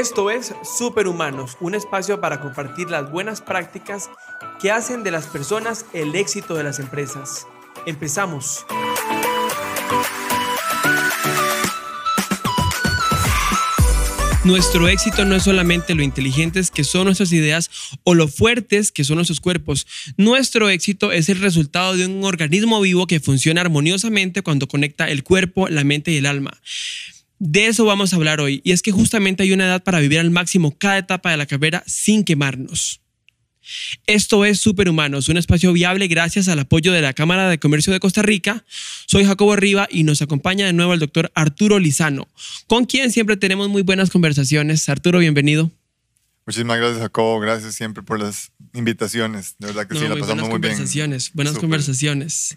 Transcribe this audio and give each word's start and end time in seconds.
Esto 0.00 0.30
es 0.30 0.54
Superhumanos, 0.62 1.58
un 1.60 1.74
espacio 1.74 2.22
para 2.22 2.40
compartir 2.40 2.88
las 2.88 3.12
buenas 3.12 3.42
prácticas 3.42 4.08
que 4.58 4.70
hacen 4.70 5.02
de 5.02 5.10
las 5.10 5.26
personas 5.26 5.84
el 5.92 6.16
éxito 6.16 6.54
de 6.54 6.64
las 6.64 6.78
empresas. 6.78 7.46
Empezamos. 7.84 8.64
Nuestro 14.42 14.88
éxito 14.88 15.26
no 15.26 15.36
es 15.36 15.42
solamente 15.42 15.94
lo 15.94 16.02
inteligentes 16.02 16.70
que 16.70 16.82
son 16.82 17.04
nuestras 17.04 17.30
ideas 17.32 17.70
o 18.02 18.14
lo 18.14 18.26
fuertes 18.26 18.92
que 18.92 19.04
son 19.04 19.16
nuestros 19.16 19.40
cuerpos. 19.40 19.86
Nuestro 20.16 20.70
éxito 20.70 21.12
es 21.12 21.28
el 21.28 21.42
resultado 21.42 21.94
de 21.94 22.06
un 22.06 22.24
organismo 22.24 22.80
vivo 22.80 23.06
que 23.06 23.20
funciona 23.20 23.60
armoniosamente 23.60 24.40
cuando 24.40 24.66
conecta 24.66 25.10
el 25.10 25.24
cuerpo, 25.24 25.68
la 25.68 25.84
mente 25.84 26.10
y 26.10 26.16
el 26.16 26.24
alma. 26.24 26.58
De 27.42 27.68
eso 27.68 27.86
vamos 27.86 28.12
a 28.12 28.16
hablar 28.16 28.38
hoy, 28.42 28.60
y 28.64 28.72
es 28.72 28.82
que 28.82 28.92
justamente 28.92 29.42
hay 29.42 29.52
una 29.52 29.64
edad 29.64 29.82
para 29.82 29.98
vivir 29.98 30.18
al 30.18 30.30
máximo 30.30 30.76
cada 30.76 30.98
etapa 30.98 31.30
de 31.30 31.38
la 31.38 31.46
carrera 31.46 31.82
sin 31.86 32.22
quemarnos. 32.22 33.00
Esto 34.06 34.44
es 34.44 34.60
Superhumanos, 34.60 35.30
un 35.30 35.38
espacio 35.38 35.72
viable 35.72 36.06
gracias 36.06 36.48
al 36.48 36.58
apoyo 36.58 36.92
de 36.92 37.00
la 37.00 37.14
Cámara 37.14 37.48
de 37.48 37.58
Comercio 37.58 37.94
de 37.94 38.00
Costa 38.00 38.20
Rica. 38.20 38.62
Soy 39.06 39.24
Jacobo 39.24 39.56
Riva 39.56 39.88
y 39.90 40.02
nos 40.02 40.20
acompaña 40.20 40.66
de 40.66 40.74
nuevo 40.74 40.92
el 40.92 41.00
doctor 41.00 41.32
Arturo 41.34 41.78
Lizano, 41.78 42.28
con 42.66 42.84
quien 42.84 43.10
siempre 43.10 43.38
tenemos 43.38 43.70
muy 43.70 43.80
buenas 43.80 44.10
conversaciones. 44.10 44.86
Arturo, 44.90 45.18
bienvenido. 45.18 45.70
Muchísimas 46.50 46.78
gracias, 46.78 46.98
Jacobo. 46.98 47.38
Gracias 47.38 47.76
siempre 47.76 48.02
por 48.02 48.18
las 48.18 48.50
invitaciones. 48.72 49.54
De 49.60 49.68
verdad 49.68 49.86
que 49.86 49.94
sí, 49.94 50.08
la 50.08 50.16
pasamos 50.16 50.48
muy 50.48 50.58
bien. 50.58 50.72
Conversaciones, 50.72 51.30
buenas 51.32 51.56
conversaciones. 51.56 52.56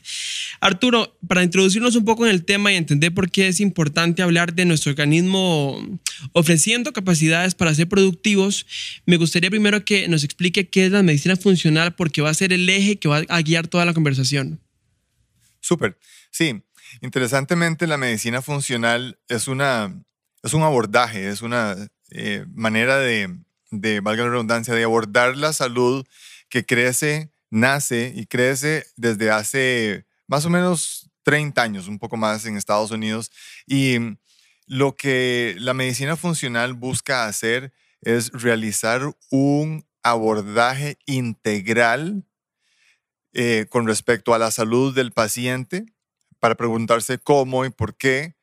Arturo, 0.60 1.16
para 1.28 1.44
introducirnos 1.44 1.96
un 1.96 2.04
poco 2.04 2.26
en 2.26 2.32
el 2.32 2.44
tema 2.44 2.72
y 2.72 2.76
entender 2.76 3.14
por 3.14 3.30
qué 3.30 3.50
es 3.50 3.60
importante 3.60 4.24
hablar 4.24 4.56
de 4.56 4.66
nuestro 4.66 4.90
organismo 4.90 5.80
ofreciendo 6.32 6.92
capacidades 6.92 7.54
para 7.54 7.72
ser 7.76 7.88
productivos, 7.88 8.66
me 9.06 9.18
gustaría 9.18 9.52
primero 9.52 9.86
que 9.86 10.08
nos 10.08 10.24
explique 10.24 10.68
qué 10.68 10.88
es 10.88 10.92
la 10.92 11.04
medicina 11.04 11.36
funcional, 11.36 11.94
porque 11.94 12.24
va 12.24 12.32
a 12.32 12.34
ser 12.34 12.52
el 12.52 12.68
eje 12.68 12.98
que 12.98 13.08
va 13.08 13.22
a 13.30 13.42
guiar 13.44 13.68
toda 13.68 13.86
la 13.86 13.94
conversación. 13.94 14.60
Súper. 15.60 16.00
Sí, 16.32 16.64
interesantemente 17.04 17.86
la 17.86 17.98
medicina 17.98 18.42
funcional 18.42 19.20
es, 19.28 19.48
una, 19.48 20.04
es 20.42 20.56
un 20.56 20.64
abordaje, 20.64 21.30
es 21.30 21.44
una 21.44 21.76
eh, 22.10 22.44
manera 22.56 22.98
de 22.98 23.38
de, 23.82 24.00
valga 24.00 24.24
la 24.24 24.32
redundancia, 24.32 24.74
de 24.74 24.84
abordar 24.84 25.36
la 25.38 25.54
salud 25.54 26.06
que 26.50 26.66
crece, 26.66 27.32
nace 27.50 28.14
y 28.16 28.26
crece 28.26 28.86
desde 28.96 29.32
hace 29.32 30.06
más 30.28 30.46
o 30.46 30.50
menos 30.50 31.10
30 31.24 31.62
años, 31.62 31.88
un 31.88 32.00
poco 32.00 32.18
más 32.18 32.46
en 32.46 32.58
Estados 32.58 32.92
Unidos. 32.92 33.32
Y 33.66 33.98
lo 34.66 34.96
que 34.96 35.56
la 35.60 35.74
medicina 35.74 36.16
funcional 36.16 36.74
busca 36.74 37.26
hacer 37.26 37.74
es 38.02 38.32
realizar 38.32 39.16
un 39.30 39.86
abordaje 40.04 40.98
integral 41.06 42.26
eh, 43.34 43.66
con 43.70 43.88
respecto 43.88 44.34
a 44.34 44.40
la 44.40 44.52
salud 44.52 44.94
del 44.94 45.12
paciente 45.12 45.86
para 46.40 46.56
preguntarse 46.56 47.18
cómo 47.18 47.66
y 47.66 47.70
por 47.70 47.96
qué 47.96 48.36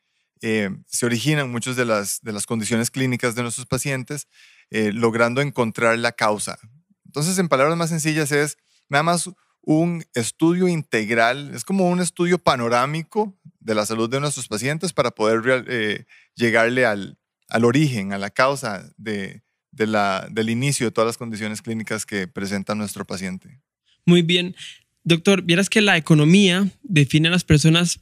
eh, 0.42 0.70
se 0.86 1.04
originan 1.04 1.50
muchas 1.50 1.76
de 1.76 1.84
las, 1.84 2.22
de 2.22 2.32
las 2.32 2.46
condiciones 2.46 2.90
clínicas 2.90 3.34
de 3.34 3.42
nuestros 3.42 3.66
pacientes 3.66 4.26
eh, 4.70 4.92
logrando 4.92 5.40
encontrar 5.40 5.98
la 5.98 6.12
causa. 6.12 6.58
Entonces, 7.04 7.38
en 7.38 7.48
palabras 7.48 7.76
más 7.76 7.90
sencillas, 7.90 8.30
es 8.32 8.56
nada 8.88 9.02
más 9.02 9.28
un 9.62 10.04
estudio 10.14 10.68
integral, 10.68 11.52
es 11.54 11.64
como 11.64 11.88
un 11.88 12.00
estudio 12.00 12.38
panorámico 12.38 13.38
de 13.58 13.74
la 13.74 13.84
salud 13.84 14.08
de 14.08 14.20
nuestros 14.20 14.48
pacientes 14.48 14.92
para 14.92 15.10
poder 15.10 15.64
eh, 15.68 16.06
llegarle 16.34 16.86
al, 16.86 17.18
al, 17.48 17.64
origen, 17.64 18.12
a 18.12 18.18
la 18.18 18.30
causa 18.30 18.90
de, 18.96 19.42
de 19.70 19.86
la, 19.86 20.28
del 20.30 20.50
inicio 20.50 20.86
de 20.86 20.92
todas 20.92 21.08
las 21.08 21.18
condiciones 21.18 21.62
clínicas 21.62 22.06
que 22.06 22.26
presenta 22.26 22.74
nuestro 22.74 23.04
paciente. 23.04 23.60
Muy 24.06 24.22
bien. 24.22 24.56
Doctor, 25.04 25.42
vieras 25.42 25.68
que 25.68 25.80
la 25.80 25.96
economía 25.96 26.70
define 26.82 27.28
a 27.28 27.32
las 27.32 27.44
personas 27.44 28.00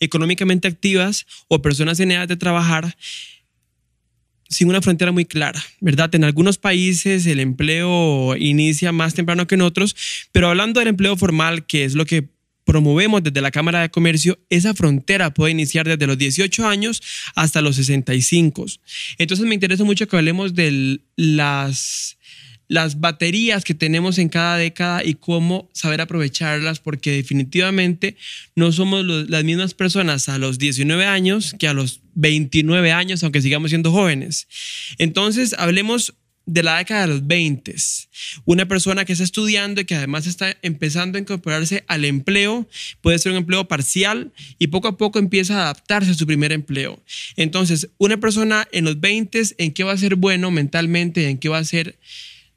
económicamente 0.00 0.68
activas 0.68 1.26
o 1.48 1.62
personas 1.62 2.00
en 2.00 2.12
edad 2.12 2.28
de 2.28 2.36
trabajar 2.36 2.96
sin 4.48 4.68
una 4.68 4.82
frontera 4.82 5.12
muy 5.12 5.24
clara, 5.24 5.62
¿verdad? 5.80 6.14
En 6.14 6.24
algunos 6.24 6.58
países 6.58 7.26
el 7.26 7.40
empleo 7.40 8.36
inicia 8.36 8.92
más 8.92 9.14
temprano 9.14 9.46
que 9.46 9.54
en 9.56 9.62
otros, 9.62 9.96
pero 10.32 10.48
hablando 10.48 10.80
del 10.80 10.88
empleo 10.88 11.16
formal, 11.16 11.66
que 11.66 11.84
es 11.84 11.94
lo 11.94 12.06
que 12.06 12.28
promovemos 12.64 13.22
desde 13.22 13.40
la 13.40 13.52
Cámara 13.52 13.80
de 13.80 13.90
Comercio, 13.90 14.38
esa 14.50 14.74
frontera 14.74 15.32
puede 15.32 15.52
iniciar 15.52 15.86
desde 15.86 16.06
los 16.06 16.18
18 16.18 16.66
años 16.66 17.00
hasta 17.34 17.62
los 17.62 17.76
65. 17.76 18.66
Entonces 19.18 19.46
me 19.46 19.54
interesa 19.54 19.84
mucho 19.84 20.08
que 20.08 20.16
hablemos 20.16 20.54
de 20.54 21.00
las 21.16 22.18
las 22.68 23.00
baterías 23.00 23.64
que 23.64 23.74
tenemos 23.74 24.18
en 24.18 24.28
cada 24.28 24.56
década 24.56 25.04
y 25.04 25.14
cómo 25.14 25.68
saber 25.72 26.00
aprovecharlas, 26.00 26.80
porque 26.80 27.12
definitivamente 27.12 28.16
no 28.54 28.72
somos 28.72 29.04
las 29.04 29.44
mismas 29.44 29.74
personas 29.74 30.28
a 30.28 30.38
los 30.38 30.58
19 30.58 31.06
años 31.06 31.54
que 31.58 31.68
a 31.68 31.74
los 31.74 32.00
29 32.16 32.90
años, 32.90 33.22
aunque 33.22 33.40
sigamos 33.40 33.70
siendo 33.70 33.92
jóvenes. 33.92 34.48
Entonces, 34.98 35.54
hablemos 35.58 36.14
de 36.46 36.62
la 36.62 36.78
década 36.78 37.02
de 37.02 37.06
los 37.08 37.26
20. 37.26 37.74
Una 38.44 38.66
persona 38.66 39.04
que 39.04 39.12
está 39.12 39.24
estudiando 39.24 39.80
y 39.80 39.84
que 39.84 39.96
además 39.96 40.26
está 40.26 40.56
empezando 40.62 41.18
a 41.18 41.20
incorporarse 41.20 41.84
al 41.88 42.04
empleo, 42.04 42.68
puede 43.00 43.18
ser 43.18 43.32
un 43.32 43.38
empleo 43.38 43.66
parcial 43.66 44.32
y 44.58 44.68
poco 44.68 44.88
a 44.88 44.96
poco 44.96 45.18
empieza 45.18 45.58
a 45.58 45.62
adaptarse 45.62 46.12
a 46.12 46.14
su 46.14 46.26
primer 46.26 46.52
empleo. 46.52 47.02
Entonces, 47.36 47.90
una 47.98 48.18
persona 48.18 48.66
en 48.72 48.84
los 48.84 49.00
20, 49.00 49.42
¿en 49.58 49.72
qué 49.72 49.84
va 49.84 49.92
a 49.92 49.98
ser 49.98 50.14
bueno 50.14 50.50
mentalmente? 50.50 51.28
¿En 51.28 51.38
qué 51.38 51.48
va 51.48 51.58
a 51.58 51.64
ser 51.64 51.98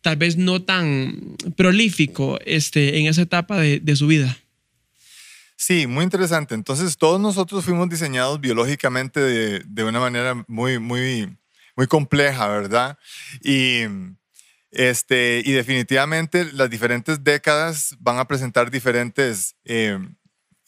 tal 0.01 0.15
vez 0.15 0.37
no 0.37 0.61
tan 0.61 1.35
prolífico 1.55 2.39
este, 2.45 2.99
en 2.99 3.07
esa 3.07 3.23
etapa 3.23 3.59
de, 3.59 3.79
de 3.79 3.95
su 3.95 4.07
vida. 4.07 4.37
Sí, 5.61 5.87
muy 5.87 6.05
interesante. 6.05 6.55
Entonces, 6.55 6.97
todos 6.97 7.19
nosotros 7.19 7.65
fuimos 7.65 7.89
diseñados 7.89 8.39
biológicamente 8.39 9.19
de, 9.19 9.61
de, 9.67 9.83
una 9.83 9.99
manera 9.99 10.45
muy, 10.47 10.79
muy, 10.79 11.37
muy 11.75 11.85
compleja, 11.85 12.47
¿verdad? 12.47 12.97
Y, 13.43 13.81
este, 14.71 15.41
y 15.43 15.51
definitivamente 15.51 16.45
las 16.53 16.69
diferentes 16.69 17.25
décadas 17.25 17.93
van 17.99 18.19
a 18.19 18.25
presentar 18.25 18.71
diferentes, 18.71 19.57
eh, 19.65 19.99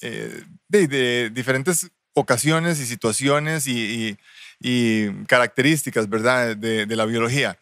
eh, 0.02 0.44
de, 0.68 1.30
diferentes 1.30 1.90
ocasiones 2.14 2.82
y 2.82 2.86
situaciones 2.86 3.68
y, 3.68 4.18
y, 4.60 5.10
características, 5.26 6.10
¿verdad? 6.10 6.58
De, 6.58 6.86
de 6.86 6.96
la 6.98 7.06
biología 7.06 7.58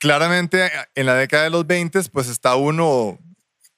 claramente 0.00 0.72
en 0.94 1.06
la 1.06 1.14
década 1.14 1.44
de 1.44 1.50
los 1.50 1.66
20 1.66 2.00
pues 2.10 2.26
está 2.28 2.56
uno 2.56 3.18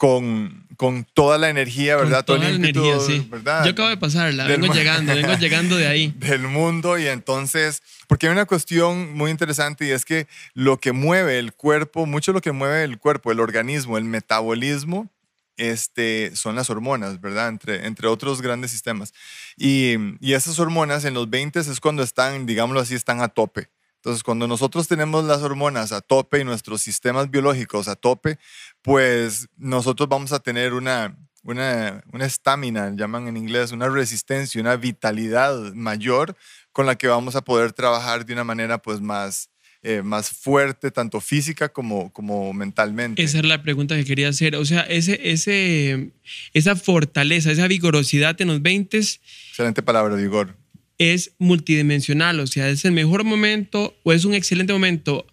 con, 0.03 0.67
con 0.77 1.05
toda 1.15 1.39
la 1.39 1.49
energía, 1.49 1.95
¿verdad? 1.95 2.25
toda 2.25 2.41
la 2.41 2.49
energía, 2.49 2.99
sí. 2.99 3.25
¿verdad? 3.31 3.65
Yo 3.65 3.71
acabo 3.71 3.89
de 3.89 3.97
pasarla, 3.97 4.49
vengo 4.49 4.67
llegando, 4.75 5.15
vengo 5.15 5.35
llegando 5.39 5.77
de 5.77 5.87
ahí. 5.87 6.13
Del 6.17 6.49
mundo 6.49 6.99
y 6.99 7.07
entonces, 7.07 7.85
porque 8.09 8.27
hay 8.27 8.33
una 8.33 8.45
cuestión 8.45 9.15
muy 9.15 9.31
interesante 9.31 9.87
y 9.87 9.91
es 9.91 10.05
que 10.05 10.27
lo 10.55 10.81
que 10.81 10.91
mueve 10.91 11.39
el 11.39 11.53
cuerpo, 11.53 12.05
mucho 12.05 12.33
lo 12.33 12.41
que 12.41 12.51
mueve 12.51 12.83
el 12.83 12.99
cuerpo, 12.99 13.31
el 13.31 13.39
organismo, 13.39 13.97
el 13.97 14.03
metabolismo, 14.03 15.09
este, 15.57 16.35
son 16.35 16.57
las 16.57 16.69
hormonas, 16.69 17.21
¿verdad? 17.21 17.49
Entre, 17.49 17.87
entre 17.87 18.09
otros 18.09 18.43
grandes 18.43 18.73
sistemas. 18.73 19.15
Y, 19.57 19.95
y 20.19 20.33
esas 20.33 20.59
hormonas 20.59 21.05
en 21.05 21.15
los 21.15 21.31
20 21.31 21.61
es 21.61 21.79
cuando 21.79 22.03
están, 22.03 22.45
digámoslo 22.45 22.81
así, 22.81 22.97
están 22.97 23.21
a 23.21 23.29
tope. 23.29 23.69
Entonces, 24.03 24.25
cuando 24.25 24.49
nosotros 24.49 24.89
tenemos 24.89 25.25
las 25.25 25.43
hormonas 25.43 25.93
a 25.93 26.01
tope 26.01 26.41
y 26.41 26.45
nuestros 26.45 26.83
sistemas 26.83 27.31
biológicos 27.31 27.87
a 27.87 27.95
tope, 27.95 28.37
pues 28.83 29.49
nosotros 29.57 30.09
vamos 30.09 30.33
a 30.33 30.41
tener 30.41 30.75
una 30.75 31.17
una 31.45 32.03
estamina, 32.21 32.95
llaman 32.97 33.29
en 33.29 33.37
inglés, 33.37 33.73
una 33.73 33.89
resistencia, 33.89 34.61
una 34.61 34.77
vitalidad 34.77 35.73
mayor 35.75 36.37
con 36.73 36.87
la 36.87 36.97
que 36.97 37.09
vamos 37.09 37.37
a 37.37 37.43
poder 37.43 37.73
trabajar 37.73 38.25
de 38.25 38.33
una 38.33 38.45
manera 38.45 38.79
pues 38.79 39.01
más, 39.01 39.51
eh, 39.83 40.03
más 40.03 40.31
fuerte, 40.31 40.91
tanto 40.91 41.21
física 41.21 41.69
como, 41.69 42.13
como 42.13 42.53
mentalmente. 42.53 43.23
Esa 43.23 43.39
es 43.39 43.45
la 43.45 43.63
pregunta 43.63 43.97
que 43.97 44.05
quería 44.05 44.29
hacer. 44.29 44.55
O 44.57 44.65
sea, 44.65 44.83
ese, 44.83 45.19
ese, 45.33 46.13
esa 46.55 46.77
fortaleza, 46.77 47.51
esa 47.51 47.67
vigorosidad 47.67 48.41
en 48.41 48.49
los 48.49 48.63
20. 48.63 48.99
Excelente 48.99 49.83
palabra, 49.83 50.15
vigor 50.15 50.62
es 50.99 51.33
multidimensional, 51.39 52.41
o 52.41 52.47
sea, 52.47 52.69
es 52.69 52.85
el 52.85 52.93
mejor 52.93 53.25
momento 53.25 53.97
o 54.03 54.13
es 54.13 54.25
un 54.25 54.35
excelente 54.35 54.73
momento 54.73 55.27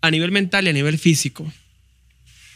a 0.00 0.10
nivel 0.10 0.32
mental 0.32 0.66
y 0.66 0.70
a 0.70 0.72
nivel 0.72 0.98
físico. 0.98 1.50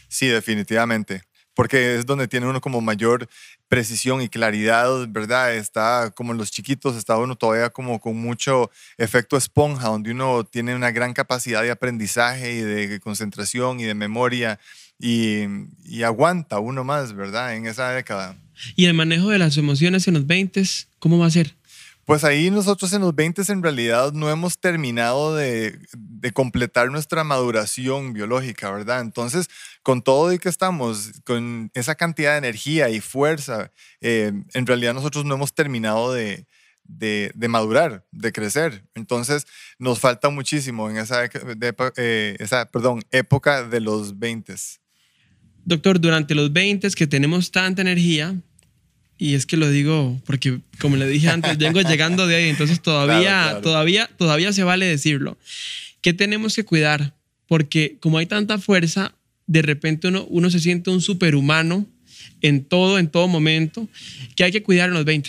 Sí, 0.09 0.27
definitivamente, 0.27 1.23
porque 1.55 1.97
es 1.97 2.07
donde 2.07 2.29
tiene 2.29 2.47
uno 2.47 2.61
como 2.61 2.81
mayor 2.81 3.29
precisión 3.69 4.23
y 4.23 4.29
claridad, 4.29 4.89
¿verdad? 5.09 5.55
Está 5.55 6.11
como 6.15 6.33
en 6.33 6.39
los 6.39 6.51
chiquitos, 6.51 6.97
está 6.97 7.19
uno 7.19 7.37
todavía 7.37 7.71
como 7.71 8.01
con 8.01 8.17
mucho 8.17 8.71
efecto 8.97 9.37
esponja, 9.37 9.89
donde 9.89 10.11
uno 10.11 10.45
tiene 10.45 10.75
una 10.75 10.91
gran 10.91 11.13
capacidad 11.13 11.63
de 11.63 11.71
aprendizaje 11.71 12.55
y 12.55 12.61
de 12.61 13.01
concentración 13.01 13.81
y 13.81 13.85
de 13.85 13.95
memoria 13.95 14.59
y, 14.99 15.45
y 15.85 16.03
aguanta 16.03 16.59
uno 16.59 16.85
más, 16.85 17.15
¿verdad? 17.15 17.55
En 17.55 17.67
esa 17.67 17.91
década. 17.91 18.37
¿Y 18.75 18.87
el 18.87 18.95
manejo 18.95 19.29
de 19.29 19.39
las 19.39 19.57
emociones 19.57 20.09
en 20.09 20.15
los 20.15 20.27
20, 20.27 20.63
cómo 20.99 21.19
va 21.19 21.27
a 21.27 21.31
ser? 21.31 21.55
Pues 22.09 22.25
ahí 22.25 22.51
nosotros 22.51 22.91
en 22.95 23.03
los 23.03 23.15
20 23.15 23.43
en 23.53 23.63
realidad 23.63 24.15
no 24.15 24.31
hemos 24.31 24.59
terminado 24.59 25.37
de, 25.37 25.79
completar 26.33 26.91
nuestra 26.91 27.23
maduración 27.23 28.15
biológica, 28.15 28.71
¿verdad? 28.71 29.03
Entonces, 29.03 29.51
con 29.83 30.01
todo 30.01 30.33
y 30.33 30.39
que 30.39 30.49
estamos, 30.49 31.13
con 31.27 31.71
esa 31.75 31.97
cantidad 31.97 32.33
de 32.33 32.39
energía 32.39 32.89
y 32.89 33.01
fuerza, 33.01 33.73
eh, 34.01 34.33
en 34.55 34.67
realidad 34.67 34.95
nosotros 34.95 35.27
no 35.27 35.35
hemos 35.35 35.55
terminado 35.55 36.15
de, 36.15 36.47
madurar, 37.47 38.07
de 38.11 38.33
crecer. 38.33 38.87
Entonces, 38.95 39.47
nos 39.79 39.99
falta 39.99 40.31
muchísimo 40.31 40.89
en 40.89 40.97
esa, 40.97 41.27
eh, 41.27 42.37
esa 42.39 42.71
perdón, 42.71 43.03
época 43.11 43.65
de 43.65 43.83
los 43.83 44.19
20. 44.19 44.55
Doctor, 45.67 46.01
durante 46.01 46.35
los 46.35 46.51
20 46.55 46.89
que 46.93 47.07
tenemos 47.07 47.51
tanta 47.51 47.83
energía, 47.83 48.35
y 49.19 49.35
es 49.35 49.47
que 49.47 49.57
lo 49.57 49.69
digo 49.69 50.21
porque, 50.25 50.61
como 50.81 50.97
le 50.97 51.07
dije 51.09 51.29
antes, 51.29 51.59
vengo 51.59 51.81
llegando 51.83 52.27
de 52.27 52.37
ahí, 52.37 52.49
entonces 52.49 52.81
todavía, 52.81 53.61
todavía, 53.63 54.09
todavía 54.17 54.53
se 54.53 54.63
vale 54.63 54.87
decirlo. 54.87 55.37
¿Qué 56.01 56.13
tenemos 56.13 56.55
que 56.55 56.65
cuidar? 56.65 57.15
Porque 57.49 57.99
como 58.01 58.19
hay 58.19 58.27
tanta 58.27 58.59
fuerza, 58.59 59.15
de 59.47 59.63
repente 59.63 60.09
uno, 60.09 60.25
uno 60.29 60.51
se 60.51 60.61
siente 60.61 60.91
un 60.91 61.01
superhumano 61.01 61.87
en 62.41 62.65
todo, 62.65 62.99
en 62.99 63.09
todo 63.09 63.27
momento, 63.27 63.89
que 64.37 64.45
hay 64.45 64.53
que 64.53 64.63
cuidar 64.63 64.89
en 64.89 64.95
los 64.95 65.05
20. 65.05 65.29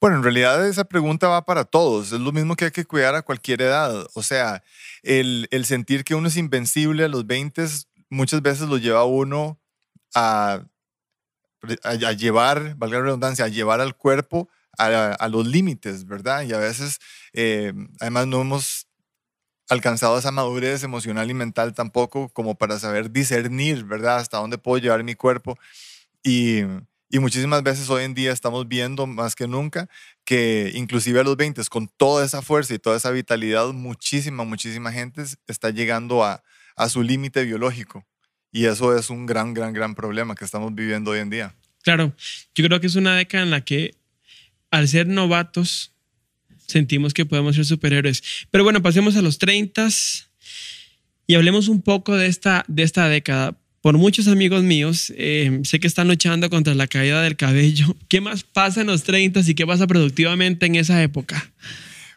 Bueno, 0.00 0.16
en 0.16 0.22
realidad 0.22 0.66
esa 0.66 0.84
pregunta 0.84 1.28
va 1.28 1.44
para 1.44 1.64
todos. 1.64 2.12
Es 2.12 2.20
lo 2.20 2.32
mismo 2.32 2.56
que 2.56 2.66
hay 2.66 2.70
que 2.70 2.84
cuidar 2.84 3.14
a 3.14 3.22
cualquier 3.22 3.62
edad. 3.62 4.06
O 4.14 4.22
sea, 4.22 4.62
el, 5.02 5.48
el 5.50 5.64
sentir 5.66 6.04
que 6.04 6.14
uno 6.14 6.28
es 6.28 6.36
invencible 6.36 7.04
a 7.04 7.08
los 7.08 7.26
20 7.26 7.64
muchas 8.10 8.40
veces 8.42 8.68
lo 8.68 8.78
lleva 8.78 9.00
a 9.00 9.04
uno 9.04 9.60
a 10.14 10.62
a, 11.82 12.12
llevar, 12.12 12.76
valga 12.76 12.98
la 12.98 13.04
redundancia, 13.04 13.44
a 13.44 13.48
llevar 13.48 13.80
al 13.80 13.96
cuerpo 13.96 14.48
a, 14.78 15.28
los 15.28 15.46
límites, 15.46 16.06
¿verdad? 16.06 16.42
Y 16.42 16.52
a 16.52 16.58
veces, 16.58 17.00
eh, 17.32 17.72
además, 18.00 18.26
no 18.28 18.40
hemos 18.40 18.86
alcanzado 19.68 20.18
esa 20.18 20.30
madurez 20.30 20.82
emocional 20.82 21.30
y 21.30 21.34
mental 21.34 21.74
tampoco 21.74 22.28
como 22.30 22.56
para 22.56 22.78
saber 22.78 23.10
discernir, 23.10 23.84
¿verdad? 23.84 24.18
Hasta 24.18 24.38
dónde 24.38 24.58
puedo 24.58 24.78
llevar 24.78 25.04
mi 25.04 25.14
cuerpo. 25.14 25.58
Y, 26.22 26.62
y 27.10 27.18
muchísimas 27.18 27.62
veces 27.62 27.88
hoy 27.90 28.04
en 28.04 28.14
día 28.14 28.32
estamos 28.32 28.68
viendo 28.68 29.06
más 29.06 29.34
que 29.34 29.46
nunca 29.48 29.88
que 30.24 30.70
inclusive 30.74 31.20
a 31.20 31.24
los 31.24 31.36
20, 31.36 31.62
con 31.70 31.88
toda 31.88 32.24
esa 32.24 32.42
fuerza 32.42 32.74
y 32.74 32.78
toda 32.78 32.98
esa 32.98 33.10
vitalidad, 33.10 33.68
muchísima, 33.72 34.44
muchísima 34.44 34.92
gente 34.92 35.24
está 35.46 35.70
llegando 35.70 36.22
a, 36.22 36.42
a 36.76 36.88
su 36.88 37.02
límite 37.02 37.44
biológico. 37.44 38.04
Y 38.58 38.66
eso 38.66 38.98
es 38.98 39.08
un 39.08 39.24
gran, 39.24 39.54
gran, 39.54 39.72
gran 39.72 39.94
problema 39.94 40.34
que 40.34 40.44
estamos 40.44 40.74
viviendo 40.74 41.12
hoy 41.12 41.20
en 41.20 41.30
día. 41.30 41.54
Claro, 41.84 42.12
yo 42.56 42.64
creo 42.64 42.80
que 42.80 42.88
es 42.88 42.96
una 42.96 43.14
década 43.14 43.44
en 43.44 43.50
la 43.50 43.60
que 43.60 43.94
al 44.72 44.88
ser 44.88 45.06
novatos 45.06 45.92
sentimos 46.66 47.14
que 47.14 47.24
podemos 47.24 47.54
ser 47.54 47.66
superhéroes. 47.66 48.20
Pero 48.50 48.64
bueno, 48.64 48.82
pasemos 48.82 49.14
a 49.14 49.22
los 49.22 49.38
30 49.38 49.86
y 51.28 51.36
hablemos 51.36 51.68
un 51.68 51.82
poco 51.82 52.16
de 52.16 52.26
esta, 52.26 52.64
de 52.66 52.82
esta 52.82 53.08
década. 53.08 53.56
Por 53.80 53.96
muchos 53.96 54.26
amigos 54.26 54.64
míos, 54.64 55.12
eh, 55.16 55.60
sé 55.62 55.78
que 55.78 55.86
están 55.86 56.08
luchando 56.08 56.50
contra 56.50 56.74
la 56.74 56.88
caída 56.88 57.22
del 57.22 57.36
cabello. 57.36 57.94
¿Qué 58.08 58.20
más 58.20 58.42
pasa 58.42 58.80
en 58.80 58.88
los 58.88 59.04
30 59.04 59.38
y 59.46 59.54
qué 59.54 59.68
pasa 59.68 59.86
productivamente 59.86 60.66
en 60.66 60.74
esa 60.74 61.00
época? 61.00 61.52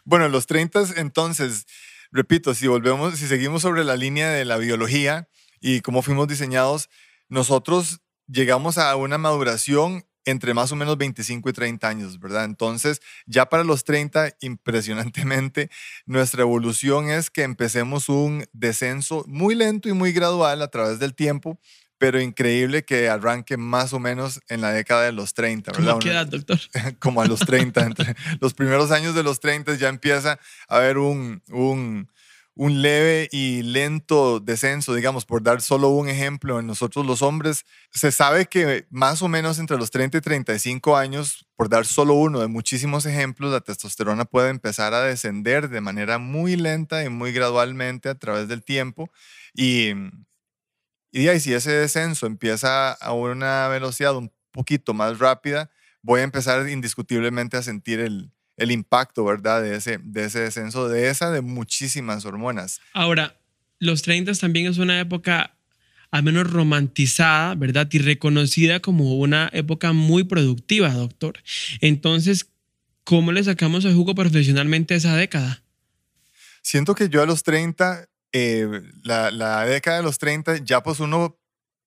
Bueno, 0.04 0.28
los 0.28 0.48
30 0.48 0.94
entonces, 0.96 1.66
repito, 2.10 2.52
si 2.52 2.66
volvemos, 2.66 3.16
si 3.16 3.28
seguimos 3.28 3.62
sobre 3.62 3.84
la 3.84 3.94
línea 3.94 4.28
de 4.30 4.44
la 4.44 4.56
biología, 4.56 5.28
y 5.62 5.80
cómo 5.80 6.02
fuimos 6.02 6.28
diseñados, 6.28 6.90
nosotros 7.28 8.00
llegamos 8.26 8.76
a 8.76 8.94
una 8.96 9.16
maduración 9.16 10.04
entre 10.24 10.54
más 10.54 10.70
o 10.70 10.76
menos 10.76 10.98
25 10.98 11.48
y 11.48 11.52
30 11.52 11.88
años, 11.88 12.20
¿verdad? 12.20 12.44
Entonces, 12.44 13.00
ya 13.26 13.46
para 13.46 13.64
los 13.64 13.84
30, 13.84 14.36
impresionantemente, 14.40 15.70
nuestra 16.06 16.42
evolución 16.42 17.08
es 17.08 17.30
que 17.30 17.42
empecemos 17.42 18.08
un 18.08 18.44
descenso 18.52 19.24
muy 19.26 19.54
lento 19.54 19.88
y 19.88 19.92
muy 19.92 20.12
gradual 20.12 20.62
a 20.62 20.68
través 20.68 20.98
del 20.98 21.14
tiempo, 21.14 21.58
pero 21.98 22.20
increíble 22.20 22.84
que 22.84 23.08
arranque 23.08 23.56
más 23.56 23.92
o 23.92 24.00
menos 24.00 24.40
en 24.48 24.60
la 24.60 24.72
década 24.72 25.04
de 25.04 25.12
los 25.12 25.34
30, 25.34 25.72
¿verdad? 25.72 25.86
¿Cómo 25.86 25.98
qué 26.00 26.10
edad, 26.10 26.26
doctor? 26.26 26.58
Como 26.98 27.22
a 27.22 27.26
los 27.26 27.40
30, 27.40 27.86
entre 27.86 28.14
los 28.40 28.54
primeros 28.54 28.90
años 28.90 29.14
de 29.14 29.22
los 29.22 29.40
30 29.40 29.74
ya 29.76 29.88
empieza 29.88 30.38
a 30.68 30.76
haber 30.76 30.98
un, 30.98 31.42
un 31.48 32.08
un 32.54 32.82
leve 32.82 33.28
y 33.32 33.62
lento 33.62 34.38
descenso, 34.38 34.94
digamos, 34.94 35.24
por 35.24 35.42
dar 35.42 35.62
solo 35.62 35.88
un 35.88 36.08
ejemplo, 36.08 36.60
en 36.60 36.66
nosotros 36.66 37.06
los 37.06 37.22
hombres, 37.22 37.64
se 37.90 38.12
sabe 38.12 38.46
que 38.46 38.86
más 38.90 39.22
o 39.22 39.28
menos 39.28 39.58
entre 39.58 39.78
los 39.78 39.90
30 39.90 40.18
y 40.18 40.20
35 40.20 40.96
años, 40.96 41.46
por 41.56 41.68
dar 41.70 41.86
solo 41.86 42.14
uno 42.14 42.40
de 42.40 42.48
muchísimos 42.48 43.06
ejemplos, 43.06 43.52
la 43.52 43.60
testosterona 43.60 44.26
puede 44.26 44.50
empezar 44.50 44.92
a 44.92 45.02
descender 45.02 45.70
de 45.70 45.80
manera 45.80 46.18
muy 46.18 46.56
lenta 46.56 47.02
y 47.04 47.08
muy 47.08 47.32
gradualmente 47.32 48.10
a 48.10 48.16
través 48.16 48.48
del 48.48 48.62
tiempo. 48.62 49.10
Y, 49.54 49.92
y, 51.10 51.28
y 51.30 51.40
si 51.40 51.54
ese 51.54 51.72
descenso 51.72 52.26
empieza 52.26 52.92
a 52.92 53.12
una 53.12 53.68
velocidad 53.68 54.16
un 54.16 54.30
poquito 54.50 54.92
más 54.92 55.18
rápida, 55.18 55.70
voy 56.02 56.20
a 56.20 56.24
empezar 56.24 56.68
indiscutiblemente 56.68 57.56
a 57.56 57.62
sentir 57.62 58.00
el, 58.00 58.30
el 58.62 58.70
impacto, 58.70 59.24
¿verdad? 59.24 59.62
De 59.62 59.76
ese, 59.76 59.98
de 60.02 60.24
ese 60.24 60.40
descenso, 60.40 60.88
de 60.88 61.08
esa, 61.08 61.30
de 61.30 61.40
muchísimas 61.40 62.24
hormonas. 62.24 62.80
Ahora, 62.92 63.36
los 63.78 64.02
30 64.02 64.32
también 64.34 64.66
es 64.66 64.78
una 64.78 65.00
época 65.00 65.54
al 66.12 66.22
menos 66.22 66.50
romantizada, 66.50 67.54
¿verdad? 67.54 67.88
Y 67.90 67.98
reconocida 67.98 68.80
como 68.80 69.16
una 69.16 69.48
época 69.52 69.92
muy 69.92 70.24
productiva, 70.24 70.90
doctor. 70.90 71.38
Entonces, 71.80 72.48
¿cómo 73.02 73.32
le 73.32 73.42
sacamos 73.42 73.84
el 73.86 73.94
jugo 73.94 74.14
profesionalmente 74.14 74.94
a 74.94 74.98
esa 74.98 75.16
década? 75.16 75.62
Siento 76.60 76.94
que 76.94 77.08
yo 77.08 77.22
a 77.22 77.26
los 77.26 77.42
30, 77.42 78.08
eh, 78.32 78.68
la, 79.02 79.30
la, 79.30 79.64
década 79.64 79.96
de 79.96 80.02
los 80.02 80.18
30, 80.18 80.58
ya 80.58 80.82
pues 80.82 81.00
uno 81.00 81.38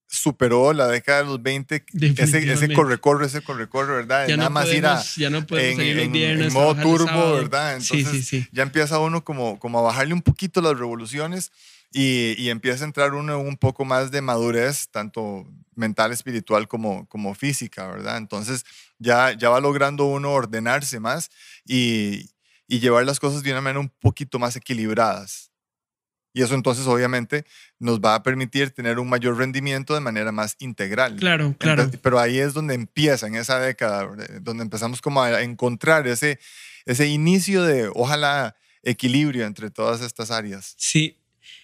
superó 0.08 0.74
la 0.74 0.88
década 0.88 1.20
de 1.20 1.26
los 1.26 1.42
20, 1.42 1.86
ese, 2.18 2.52
ese 2.52 2.74
corre-corre, 2.74 3.26
ese 3.26 3.42
corre-corre, 3.42 3.96
¿verdad? 3.96 4.28
Ya 4.28 4.38
Nada 4.38 4.50
más 4.50 4.72
ir 4.72 4.86
a, 4.86 5.04
no 5.30 5.46
en, 5.50 5.82
en, 5.82 6.16
en, 6.16 6.54
modo 6.54 6.76
turbo, 6.76 7.34
¿verdad? 7.34 7.78
Entonces 7.78 8.08
sí, 8.08 8.24
sí, 8.24 8.42
sí. 8.42 8.48
ya 8.52 8.64
empieza 8.64 9.00
uno 9.00 9.24
como, 9.24 9.60
como 9.60 9.80
a 9.80 9.82
bajarle 9.82 10.14
un 10.14 10.22
poquito 10.22 10.62
las 10.62 10.78
revoluciones 10.78 11.52
y, 11.92 12.36
y, 12.38 12.50
empieza 12.50 12.84
a 12.84 12.88
entrar 12.88 13.14
uno 13.14 13.40
un 13.40 13.58
poco 13.58 13.86
más 13.86 14.12
de 14.12 14.22
madurez, 14.22 14.90
tanto 14.90 15.48
mental, 15.76 16.12
espiritual 16.12 16.68
como, 16.68 17.08
como 17.08 17.34
física, 17.36 17.88
¿verdad? 17.88 18.18
Entonces 18.18 18.66
ya, 19.00 19.32
ya 19.32 19.50
va 19.50 19.60
logrando 19.60 20.06
uno 20.06 20.32
ordenarse 20.32 21.00
más 21.00 21.30
y, 21.66 22.30
y 22.68 22.80
llevar 22.80 23.06
las 23.06 23.20
cosas 23.20 23.44
de 23.44 23.52
una 23.52 23.62
manera 23.62 23.80
un 23.80 23.90
poquito 23.90 24.40
más 24.40 24.56
equilibradas. 24.56 25.52
Y 26.36 26.42
eso 26.42 26.54
entonces 26.54 26.86
obviamente 26.86 27.46
nos 27.80 28.02
va 28.02 28.14
a 28.14 28.22
permitir 28.22 28.72
tener 28.72 29.00
un 29.00 29.08
mayor 29.08 29.38
rendimiento 29.38 29.94
de 29.94 30.02
manera 30.02 30.34
más 30.34 30.58
integral. 30.60 31.16
Claro, 31.16 31.56
claro. 31.58 31.90
pero 32.02 32.20
ahí 32.20 32.40
es 32.40 32.54
donde 32.54 32.74
empieza, 32.74 33.26
en 33.28 33.36
esa 33.36 33.58
década, 33.58 34.10
donde 34.42 34.64
empezamos 34.64 35.00
como 35.00 35.24
a 35.24 35.42
encontrar 35.44 36.06
ese, 36.08 36.38
ese 36.86 37.08
inicio 37.08 37.64
de, 37.64 37.88
ojalá, 37.88 38.58
equilibrio 38.84 39.46
entre 39.46 39.72
todas 39.72 40.02
estas 40.02 40.30
áreas. 40.30 40.76
Sí, 40.78 41.16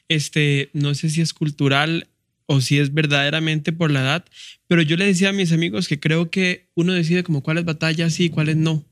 este, 0.08 0.70
no 0.72 0.96
sé 0.96 1.10
si 1.10 1.20
es 1.20 1.34
cultural 1.34 2.08
o 2.46 2.62
si 2.62 2.80
es 2.80 2.94
verdaderamente 2.94 3.74
por 3.74 3.92
la 3.92 4.00
edad, 4.00 4.26
pero 4.68 4.82
yo 4.82 4.96
le 4.96 5.06
decía 5.06 5.30
a 5.30 5.34
mis 5.34 5.52
amigos 5.52 5.90
que 5.90 6.00
creo 6.00 6.30
que 6.30 6.70
uno 6.76 6.94
decide 6.94 7.24
como 7.24 7.44
cuáles 7.44 7.66
batallas 7.66 8.14
sí 8.14 8.26
y 8.26 8.30
cuáles 8.30 8.56
no. 8.56 8.86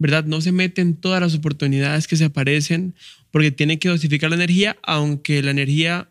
¿Verdad? 0.00 0.24
No 0.24 0.40
se 0.40 0.50
meten 0.50 0.96
todas 0.96 1.20
las 1.20 1.34
oportunidades 1.34 2.08
que 2.08 2.16
se 2.16 2.24
aparecen 2.24 2.94
porque 3.30 3.52
tienen 3.52 3.78
que 3.78 3.90
dosificar 3.90 4.30
la 4.30 4.36
energía, 4.36 4.78
aunque 4.82 5.42
la 5.42 5.50
energía 5.50 6.08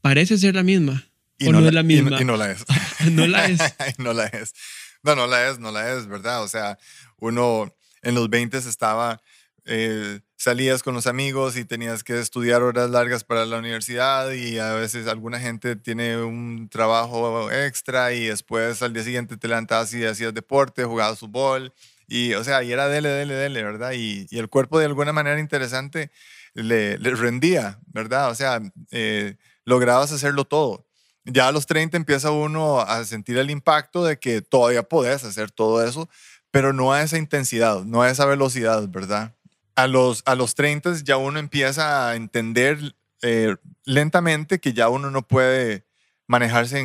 parece 0.00 0.38
ser 0.38 0.54
la 0.54 0.62
misma. 0.62 1.04
Y 1.36 1.48
no, 1.50 1.66
es 1.66 1.74
la 1.74 1.82
misma. 1.82 2.22
Y 2.22 2.24
no, 2.24 2.36
la 2.36 2.52
es. 2.52 2.64
no 3.10 3.26
la 3.26 3.46
es. 3.46 3.60
no 3.98 4.12
la 4.12 4.26
es. 4.26 4.54
No, 5.02 5.16
no 5.16 5.26
la 5.26 5.48
es, 5.48 5.58
no 5.58 5.72
la 5.72 5.92
es, 5.92 6.06
¿verdad? 6.06 6.44
O 6.44 6.48
sea, 6.48 6.78
uno 7.18 7.74
en 8.02 8.14
los 8.14 8.30
20 8.30 8.56
estaba, 8.56 9.20
eh, 9.64 10.20
salías 10.38 10.84
con 10.84 10.94
los 10.94 11.06
amigos 11.08 11.56
y 11.56 11.64
tenías 11.64 12.04
que 12.04 12.18
estudiar 12.18 12.62
horas 12.62 12.90
largas 12.90 13.24
para 13.24 13.44
la 13.44 13.58
universidad 13.58 14.30
y 14.30 14.58
a 14.58 14.72
veces 14.74 15.08
alguna 15.08 15.40
gente 15.40 15.74
tiene 15.76 16.22
un 16.22 16.68
trabajo 16.70 17.50
extra 17.50 18.12
y 18.12 18.26
después 18.28 18.80
al 18.82 18.92
día 18.92 19.02
siguiente 19.02 19.36
te 19.36 19.48
levantabas 19.48 19.92
y 19.94 20.06
hacías 20.06 20.32
deporte, 20.32 20.84
jugabas 20.84 21.18
fútbol 21.18 21.74
y, 22.06 22.34
o 22.34 22.44
sea, 22.44 22.62
y 22.62 22.72
era 22.72 22.88
dele, 22.88 23.08
dele, 23.08 23.34
dele, 23.34 23.62
¿verdad? 23.64 23.92
Y, 23.92 24.26
y 24.30 24.38
el 24.38 24.48
cuerpo 24.48 24.78
de 24.78 24.86
alguna 24.86 25.12
manera 25.12 25.40
interesante 25.40 26.10
le, 26.54 26.98
le 26.98 27.10
rendía, 27.16 27.80
¿verdad? 27.86 28.30
O 28.30 28.34
sea, 28.36 28.60
eh, 28.92 29.36
lograbas 29.64 30.12
hacerlo 30.12 30.44
todo. 30.44 30.86
Ya 31.24 31.48
a 31.48 31.52
los 31.52 31.66
30 31.66 31.96
empieza 31.96 32.30
uno 32.30 32.80
a 32.80 33.04
sentir 33.04 33.36
el 33.38 33.50
impacto 33.50 34.04
de 34.04 34.18
que 34.18 34.40
todavía 34.40 34.84
podés 34.84 35.24
hacer 35.24 35.50
todo 35.50 35.84
eso, 35.84 36.08
pero 36.50 36.72
no 36.72 36.92
a 36.92 37.02
esa 37.02 37.18
intensidad, 37.18 37.84
no 37.84 38.02
a 38.02 38.10
esa 38.10 38.24
velocidad, 38.24 38.88
¿verdad? 38.88 39.34
A 39.78 39.86
los, 39.86 40.24
a 40.26 40.34
los 40.34 40.56
30 40.56 41.04
ya 41.04 41.18
uno 41.18 41.38
empieza 41.38 42.08
a 42.08 42.16
entender 42.16 42.96
eh, 43.22 43.54
lentamente 43.84 44.58
que 44.58 44.72
ya 44.72 44.88
uno 44.88 45.12
no 45.12 45.22
puede 45.22 45.86
manejarse 46.26 46.84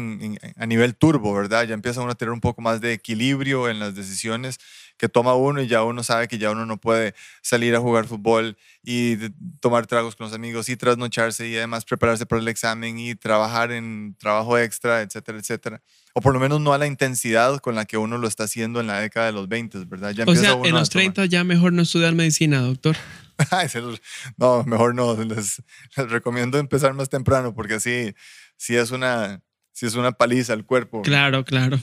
a 0.56 0.66
nivel 0.68 0.96
turbo, 0.96 1.34
¿verdad? 1.34 1.66
Ya 1.66 1.74
empieza 1.74 2.02
uno 2.02 2.12
a 2.12 2.16
tener 2.16 2.32
un 2.32 2.40
poco 2.40 2.62
más 2.62 2.82
de 2.82 2.94
equilibrio 2.94 3.68
en 3.68 3.80
las 3.80 3.96
decisiones 3.96 4.60
que 4.98 5.10
toma 5.10 5.36
uno 5.36 5.62
y 5.62 5.68
ya 5.68 5.84
uno 5.84 6.04
sabe 6.04 6.28
que 6.28 6.38
ya 6.38 6.52
uno 6.52 6.66
no 6.66 6.78
puede 6.78 7.14
salir 7.42 7.76
a 7.76 7.80
jugar 7.80 8.06
fútbol 8.06 8.58
y 8.84 9.18
tomar 9.60 9.88
tragos 9.88 10.16
con 10.16 10.28
los 10.28 10.34
amigos 10.34 10.70
y 10.70 10.78
trasnocharse 10.78 11.48
y 11.48 11.58
además 11.58 11.86
prepararse 11.86 12.26
para 12.26 12.42
el 12.42 12.48
examen 12.48 12.98
y 13.00 13.16
trabajar 13.16 13.72
en 13.72 14.16
trabajo 14.20 14.58
extra, 14.58 15.02
etcétera, 15.02 15.40
etcétera. 15.40 15.82
O 16.14 16.22
por 16.22 16.34
lo 16.34 16.40
menos 16.40 16.62
no 16.62 16.74
a 16.74 16.78
la 16.78 16.86
intensidad 16.86 17.60
con 17.60 17.76
la 17.76 17.86
que 17.86 17.98
uno 17.98 18.18
lo 18.18 18.28
está 18.28 18.44
haciendo 18.44 18.80
en 18.80 18.88
la 18.88 19.00
década 19.00 19.26
de 19.26 19.32
los 19.32 19.48
20, 19.48 19.86
¿verdad? 19.86 20.12
Ya 20.12 20.26
o 20.28 20.36
sea, 20.36 20.58
en 20.64 20.76
los 20.76 20.90
30 20.90 21.26
ya 21.26 21.44
mejor 21.44 21.74
no 21.74 21.82
estudiar 21.82 22.14
medicina, 22.14 22.62
doctor. 22.62 22.96
no, 24.38 24.64
mejor 24.64 24.94
no. 24.94 25.16
Les, 25.24 25.62
les, 25.98 26.10
recomiendo 26.12 26.60
empezar 26.60 26.94
más 26.94 27.10
temprano 27.10 27.56
porque 27.56 27.76
así, 27.76 28.14
sí 28.58 28.76
es 28.76 28.92
una, 28.92 29.42
sí 29.72 29.88
es 29.88 29.96
una 29.96 30.12
paliza 30.12 30.54
al 30.54 30.66
cuerpo. 30.66 31.02
Claro, 31.02 31.44
claro. 31.44 31.80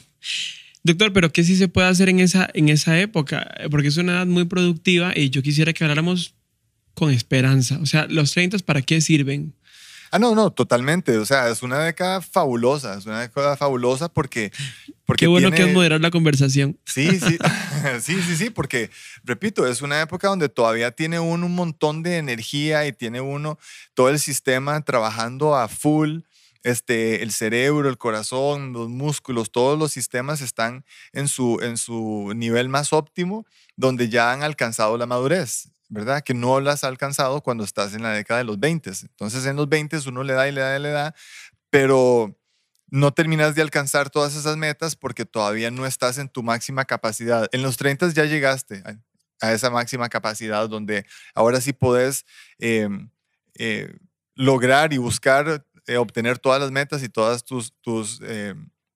Doctor, 0.82 1.12
pero 1.12 1.32
¿qué 1.32 1.44
sí 1.44 1.56
se 1.56 1.68
puede 1.68 1.88
hacer 1.88 2.08
en 2.08 2.20
esa, 2.20 2.48
en 2.54 2.68
esa 2.68 2.98
época? 2.98 3.50
Porque 3.70 3.88
es 3.88 3.96
una 3.96 4.12
edad 4.12 4.26
muy 4.26 4.46
productiva 4.46 5.12
y 5.14 5.30
yo 5.30 5.42
quisiera 5.42 5.72
que 5.72 5.84
habláramos 5.84 6.34
con 6.94 7.10
esperanza. 7.10 7.78
O 7.82 7.86
sea, 7.86 8.06
los 8.08 8.32
30 8.32 8.58
¿para 8.60 8.82
qué 8.82 9.00
sirven? 9.00 9.54
Ah, 10.12 10.18
no, 10.18 10.34
no, 10.34 10.50
totalmente. 10.50 11.18
O 11.18 11.24
sea, 11.24 11.48
es 11.50 11.62
una 11.62 11.78
década 11.78 12.20
fabulosa, 12.20 12.98
es 12.98 13.06
una 13.06 13.20
década 13.20 13.56
fabulosa 13.56 14.08
porque... 14.08 14.50
porque 15.04 15.24
Qué 15.24 15.26
bueno 15.28 15.52
que 15.52 15.62
es 15.62 15.72
moderar 15.72 16.00
la 16.00 16.10
conversación. 16.10 16.78
Sí, 16.84 17.20
sí, 17.20 17.38
sí, 18.00 18.20
sí, 18.22 18.36
sí, 18.36 18.50
porque, 18.50 18.90
repito, 19.22 19.68
es 19.68 19.82
una 19.82 20.00
época 20.00 20.28
donde 20.28 20.48
todavía 20.48 20.90
tiene 20.90 21.20
uno 21.20 21.46
un 21.46 21.54
montón 21.54 22.02
de 22.02 22.16
energía 22.16 22.86
y 22.86 22.92
tiene 22.92 23.20
uno 23.20 23.58
todo 23.94 24.08
el 24.08 24.18
sistema 24.18 24.80
trabajando 24.80 25.54
a 25.54 25.68
full 25.68 26.20
este, 26.62 27.22
el 27.22 27.32
cerebro, 27.32 27.88
el 27.88 27.98
corazón, 27.98 28.72
los 28.72 28.88
músculos, 28.88 29.50
todos 29.50 29.78
los 29.78 29.92
sistemas 29.92 30.40
están 30.40 30.84
en 31.12 31.28
su, 31.28 31.58
en 31.62 31.76
su 31.76 32.32
nivel 32.34 32.68
más 32.68 32.92
óptimo, 32.92 33.46
donde 33.76 34.08
ya 34.08 34.32
han 34.32 34.42
alcanzado 34.42 34.98
la 34.98 35.06
madurez, 35.06 35.70
¿verdad? 35.88 36.22
Que 36.22 36.34
no 36.34 36.60
las 36.60 36.84
ha 36.84 36.88
alcanzado 36.88 37.42
cuando 37.42 37.64
estás 37.64 37.94
en 37.94 38.02
la 38.02 38.12
década 38.12 38.38
de 38.38 38.44
los 38.44 38.60
20. 38.60 38.90
Entonces 39.02 39.46
en 39.46 39.56
los 39.56 39.68
20 39.68 39.98
uno 40.08 40.22
le 40.22 40.34
da 40.34 40.48
y 40.48 40.52
le 40.52 40.60
da 40.60 40.78
y 40.78 40.82
le 40.82 40.90
da, 40.90 41.14
pero 41.70 42.36
no 42.90 43.12
terminas 43.12 43.54
de 43.54 43.62
alcanzar 43.62 44.10
todas 44.10 44.34
esas 44.34 44.56
metas 44.56 44.96
porque 44.96 45.24
todavía 45.24 45.70
no 45.70 45.86
estás 45.86 46.18
en 46.18 46.28
tu 46.28 46.42
máxima 46.42 46.84
capacidad. 46.84 47.48
En 47.52 47.62
los 47.62 47.76
30 47.76 48.10
ya 48.10 48.24
llegaste 48.24 48.82
a, 49.40 49.52
esa 49.52 49.70
máxima 49.70 50.08
capacidad 50.08 50.68
donde 50.68 51.06
ahora 51.34 51.60
sí 51.60 51.72
podés 51.72 52.26
em, 52.58 53.10
eh, 53.54 53.94
lograr 54.34 54.92
y 54.92 54.98
buscar 54.98 55.66
eh, 55.90 55.96
obtener 55.96 56.38
todas 56.38 56.60
las 56.60 56.70
metas 56.70 57.02
y 57.02 57.08
todas 57.08 57.44
tus, 57.44 57.72
tus, 57.80 58.20
eh, 58.22 58.54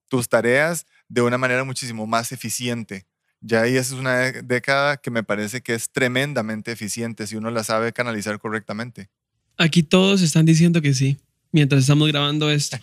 tus 0.08 0.28
tareas 0.28 0.86
de 1.08 1.22
una 1.22 1.36
manera 1.36 1.64
muchísimo 1.64 2.06
más 2.06 2.30
eficiente. 2.30 3.04
Ya 3.40 3.62
ahí 3.62 3.76
es 3.76 3.90
una 3.90 4.30
década 4.30 4.96
que 4.98 5.10
me 5.10 5.24
parece 5.24 5.60
que 5.60 5.74
es 5.74 5.90
tremendamente 5.90 6.70
eficiente 6.70 7.26
si 7.26 7.34
uno 7.34 7.50
la 7.50 7.64
sabe 7.64 7.92
canalizar 7.92 8.38
correctamente. 8.38 9.10
Aquí 9.56 9.82
todos 9.82 10.22
están 10.22 10.46
diciendo 10.46 10.80
que 10.80 10.94
sí, 10.94 11.18
mientras 11.50 11.80
estamos 11.80 12.06
grabando 12.06 12.48
esto. 12.48 12.78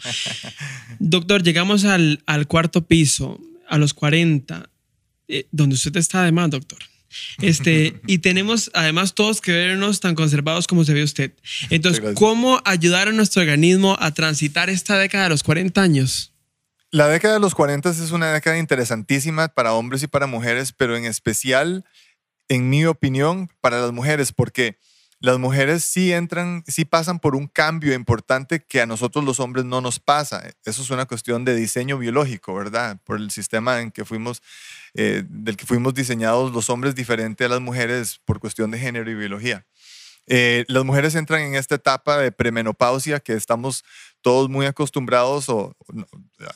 Doctor, 1.00 1.42
llegamos 1.42 1.86
al, 1.86 2.22
al, 2.26 2.48
cuarto 2.48 2.86
piso, 2.86 3.40
a 3.70 3.78
los 3.78 3.94
40, 3.94 4.70
eh, 5.30 5.48
donde 5.54 5.76
usted 5.76 5.96
está 5.96 6.24
además, 6.24 6.50
doctor. 6.50 6.80
Este, 7.42 8.00
y 8.08 8.20
tenemos 8.20 8.72
además 8.74 9.14
todos 9.14 9.42
que 9.42 9.52
vernos 9.52 10.00
tan 10.00 10.16
conservados 10.16 10.68
como 10.68 10.84
se 10.84 10.94
ve 10.94 11.04
usted. 11.04 11.34
Entonces, 11.70 12.04
¿cómo 12.16 12.62
ayudar 12.66 13.08
a 13.08 13.12
nuestro 13.12 13.42
organismo 13.42 13.98
a 14.00 14.12
transitar 14.14 14.70
esta 14.70 14.98
década 14.98 15.26
de 15.26 15.30
los 15.30 15.44
40 15.44 15.82
años? 15.82 16.34
La 16.92 17.08
década 17.08 17.36
de 17.36 17.40
los 17.40 17.56
40 17.56 17.90
es 17.90 18.12
una 18.12 18.34
década 18.34 18.58
interesantísima 18.58 19.48
para 19.48 19.74
hombres 19.74 20.04
y 20.04 20.08
para 20.08 20.28
mujeres, 20.28 20.74
pero 20.74 20.98
en 20.98 21.06
especial, 21.06 21.86
en 22.50 22.70
mi 22.70 22.86
opinión, 22.86 23.50
para 23.62 23.80
las 23.80 23.94
mujeres, 23.94 24.34
porque 24.34 24.78
las 25.22 25.38
mujeres 25.38 25.86
sí 25.86 26.12
entran, 26.12 26.64
sí 26.68 26.84
pasan 26.84 27.20
por 27.20 27.36
un 27.36 27.48
cambio 27.48 27.94
importante 27.94 28.60
que 28.60 28.82
a 28.82 28.88
nosotros 28.88 29.24
los 29.24 29.40
hombres 29.40 29.66
no 29.66 29.80
nos 29.80 30.00
pasa. 30.00 30.44
Eso 30.66 30.82
es 30.82 30.90
una 30.90 31.06
cuestión 31.06 31.46
de 31.46 31.56
diseño 31.56 32.00
biológico, 32.00 32.56
¿verdad? 32.56 33.00
Por 33.06 33.18
el 33.18 33.30
sistema 33.30 33.82
en 33.82 33.92
que 33.92 34.04
fuimos, 34.04 34.42
eh, 34.94 35.24
del 35.28 35.58
que 35.58 35.66
fuimos 35.66 35.94
diseñados 35.94 36.52
los 36.52 36.70
hombres 36.70 36.96
diferente 36.96 37.46
a 37.46 37.50
las 37.50 37.62
mujeres 37.62 38.20
por 38.26 38.40
cuestión 38.40 38.72
de 38.72 38.80
género 38.80 39.10
y 39.10 39.16
biología. 39.16 39.66
Eh, 40.28 40.66
las 40.68 40.86
mujeres 40.86 41.16
entran 41.16 41.42
en 41.42 41.56
esta 41.56 41.76
etapa 41.76 42.18
de 42.18 42.32
premenopausia 42.32 43.20
que 43.20 43.34
estamos 43.34 43.84
todos 44.22 44.50
muy 44.50 44.66
acostumbrados, 44.66 45.50
o 45.50 45.76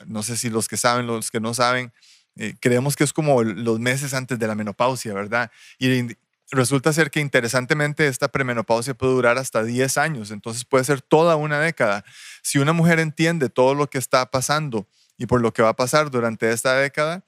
no, 0.05 0.23
sé 0.23 0.37
si 0.37 0.49
los 0.49 0.67
que 0.67 0.77
saben, 0.77 1.07
los 1.07 1.31
que 1.31 1.39
no 1.39 1.53
saben, 1.53 1.91
eh, 2.35 2.55
creemos 2.59 2.95
que 2.95 3.03
es 3.03 3.13
como 3.13 3.43
los 3.43 3.79
meses 3.79 4.13
antes 4.13 4.37
de 4.37 4.47
la 4.47 4.55
menopausia, 4.55 5.13
¿verdad? 5.13 5.51
Y 5.79 6.15
resulta 6.51 6.93
ser 6.93 7.09
que 7.09 7.19
interesantemente 7.19 8.07
esta 8.07 8.27
premenopausia 8.27 8.93
puede 8.93 9.13
durar 9.13 9.37
hasta 9.37 9.63
10 9.63 9.97
años, 9.97 10.31
entonces 10.31 10.63
puede 10.65 10.83
ser 10.83 11.01
toda 11.01 11.35
una 11.35 11.59
década. 11.59 12.05
Si 12.43 12.59
una 12.59 12.73
mujer 12.73 12.99
entiende 12.99 13.49
todo 13.49 13.73
lo 13.73 13.89
que 13.89 13.97
está 13.97 14.29
pasando 14.29 14.87
y 15.17 15.25
por 15.25 15.41
lo 15.41 15.53
que 15.53 15.63
va 15.63 15.69
a 15.69 15.75
pasar 15.75 16.11
durante 16.11 16.51
esta 16.51 16.75
década, 16.75 17.23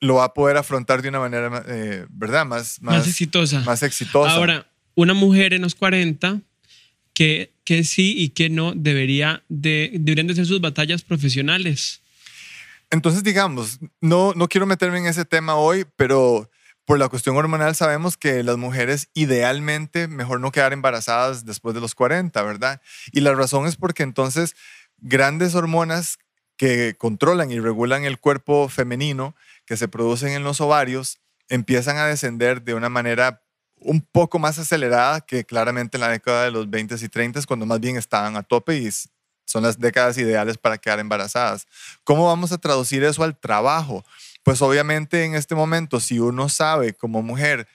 lo 0.00 0.16
va 0.16 0.24
a 0.24 0.34
poder 0.34 0.56
afrontar 0.56 1.02
de 1.02 1.08
una 1.08 1.20
manera, 1.20 1.64
eh, 1.66 2.06
¿verdad? 2.10 2.46
Más, 2.46 2.80
más, 2.80 3.06
exitosa. 3.06 3.60
Más 3.60 3.82
exitosa. 3.82 4.32
Ahora, 4.32 4.66
una 4.94 5.14
mujer 5.14 5.54
en 5.54 5.62
los 5.62 5.74
40 5.74 6.40
que, 7.14 7.52
que 7.64 7.84
sí 7.84 8.14
y 8.16 8.30
que 8.30 8.48
no 8.48 8.72
debería 8.74 9.42
de, 9.48 9.90
deberían 9.94 10.26
de 10.28 10.34
ser 10.34 10.46
sus 10.46 10.60
batallas 10.60 11.02
profesionales. 11.02 12.00
Entonces, 12.90 13.22
digamos, 13.22 13.80
no, 14.00 14.32
no 14.34 14.48
quiero 14.48 14.66
meterme 14.66 14.98
en 14.98 15.06
ese 15.06 15.24
tema 15.24 15.56
hoy, 15.56 15.84
pero 15.96 16.50
por 16.84 16.98
la 16.98 17.08
cuestión 17.08 17.36
hormonal 17.36 17.74
sabemos 17.74 18.16
que 18.16 18.42
las 18.42 18.56
mujeres 18.56 19.10
idealmente 19.12 20.08
mejor 20.08 20.40
no 20.40 20.52
quedar 20.52 20.72
embarazadas 20.72 21.44
después 21.44 21.74
de 21.74 21.82
los 21.82 21.94
40, 21.94 22.40
¿verdad? 22.42 22.80
Y 23.12 23.20
la 23.20 23.34
razón 23.34 23.66
es 23.66 23.76
porque 23.76 24.04
entonces 24.04 24.56
grandes 24.96 25.54
hormonas 25.54 26.18
que 26.56 26.96
controlan 26.96 27.50
y 27.50 27.60
regulan 27.60 28.04
el 28.04 28.18
cuerpo 28.18 28.70
femenino 28.70 29.36
que 29.68 29.76
se 29.76 29.86
producen 29.86 30.30
en 30.30 30.42
los 30.42 30.60
ovarios 30.60 31.20
empiezan 31.48 31.98
a 31.98 32.06
descender 32.06 32.62
de 32.62 32.74
una 32.74 32.88
manera 32.88 33.42
un 33.76 34.00
poco 34.00 34.38
más 34.38 34.58
acelerada 34.58 35.20
que 35.20 35.44
claramente 35.44 35.96
en 35.96 36.00
la 36.00 36.08
década 36.08 36.44
de 36.44 36.50
los 36.50 36.68
20 36.68 36.96
y 37.00 37.08
30 37.08 37.42
cuando 37.46 37.66
más 37.66 37.78
bien 37.78 37.96
estaban 37.96 38.36
a 38.36 38.42
tope 38.42 38.78
y 38.78 38.88
son 39.44 39.62
las 39.62 39.78
décadas 39.78 40.18
ideales 40.18 40.58
para 40.58 40.78
quedar 40.78 40.98
embarazadas. 40.98 41.66
¿Cómo 42.02 42.26
vamos 42.26 42.50
a 42.50 42.58
traducir 42.58 43.04
eso 43.04 43.22
al 43.22 43.38
trabajo? 43.38 44.04
pues 44.48 44.62
obviamente 44.62 45.24
en 45.24 45.34
este 45.34 45.54
momento, 45.54 46.00
si 46.00 46.20
uno 46.20 46.48
sabe 46.48 46.94
como 46.94 47.22
mujer 47.22 47.68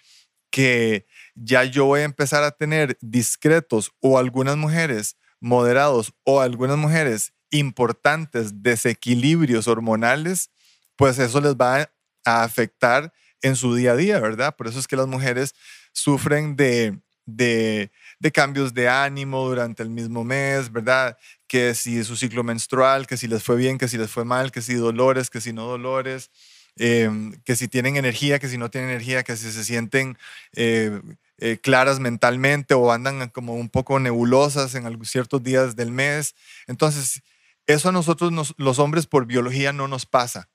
que 0.50 1.06
ya 1.36 1.66
yo 1.66 1.86
voy 1.86 2.00
a 2.00 2.06
empezar 2.06 2.44
a 2.44 2.50
tener 2.50 2.98
discretos 3.00 3.92
o 4.00 4.18
algunas 4.18 4.58
mujeres 4.58 5.16
moderados 5.40 6.16
o 6.24 6.42
algunas 6.42 6.78
mujeres 6.78 7.34
importantes 7.52 8.64
desequilibrios 8.64 9.68
hormonales, 9.68 10.50
pues 10.96 11.20
eso 11.20 11.42
les 11.42 11.56
va 11.56 11.90
a 12.26 12.44
afectar 12.44 13.14
en 13.42 13.56
su 13.56 13.76
día 13.76 13.92
a 13.92 13.96
día, 13.96 14.20
¿verdad? 14.20 14.56
Por 14.56 14.68
eso 14.68 14.80
es 14.80 14.88
que 14.88 14.96
las 14.96 15.08
mujeres 15.08 15.54
sufren 15.92 16.56
de, 16.56 17.00
de, 17.26 17.92
cambios 18.34 18.74
de 18.74 18.90
ánimo 18.90 19.48
durante 19.48 19.84
el 19.84 19.90
mismo 19.90 20.24
mes, 20.24 20.72
¿verdad? 20.72 21.18
Que 21.48 21.76
si 21.76 22.04
su 22.04 22.16
ciclo 22.16 22.44
menstrual, 22.44 23.08
que 23.08 23.18
si 23.18 23.28
les 23.28 23.44
fue 23.44 23.56
bien, 23.56 23.78
que 23.78 23.88
si 23.88 23.98
les 23.98 24.10
fue 24.10 24.26
mal, 24.26 24.52
que 24.52 24.62
si 24.62 24.76
dolores, 24.76 25.30
que 25.30 25.42
si 25.42 25.54
no 25.54 25.66
dolores. 25.66 26.32
Em, 26.76 27.34
que 27.44 27.56
si 27.56 27.68
tienen 27.68 27.98
energía, 27.98 28.40
que 28.40 28.48
si 28.48 28.58
no 28.58 28.72
tienen 28.72 28.90
energía, 28.90 29.22
que 29.24 29.38
si 29.38 29.52
se 29.52 29.64
sienten 29.64 30.18
eh, 30.56 31.00
eh, 31.38 31.60
claras 31.62 32.00
mentalmente 32.00 32.74
o 32.74 32.92
andan 32.92 33.30
como 33.30 33.54
un 33.54 33.70
poco 33.70 34.00
nebulosas 34.00 34.74
en 34.74 35.06
ciertos 35.06 35.44
días 35.44 35.76
del 35.76 35.92
mes. 35.92 36.34
Entonces, 36.66 37.22
eso 37.68 37.90
a 37.90 37.92
nosotros 37.92 38.56
los 38.58 38.80
hombres 38.80 39.06
por 39.06 39.28
biología 39.28 39.72
no 39.72 39.88
nos 39.88 40.08
pasa, 40.08 40.50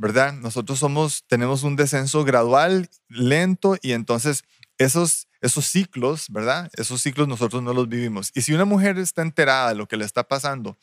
¿verdad? 0.00 0.32
Nosotros 0.32 0.78
somos, 0.78 1.24
tenemos 1.26 1.62
un 1.62 1.76
descenso 1.76 2.24
gradual, 2.24 2.88
lento, 3.08 3.76
y 3.82 3.92
entonces 3.92 4.44
esos, 4.78 5.28
esos 5.42 5.66
ciclos, 5.66 6.28
¿verdad? 6.30 6.70
Esos 6.72 7.02
ciclos 7.02 7.28
nosotros 7.28 7.62
no 7.62 7.74
los 7.74 7.86
vivimos. 7.86 8.30
Y 8.34 8.40
si 8.40 8.54
una 8.54 8.64
mujer 8.64 8.98
está 8.98 9.20
enterada 9.20 9.68
de 9.68 9.74
lo 9.74 9.86
que 9.86 9.98
le 9.98 10.06
está 10.06 10.26
pasando, 10.26 10.78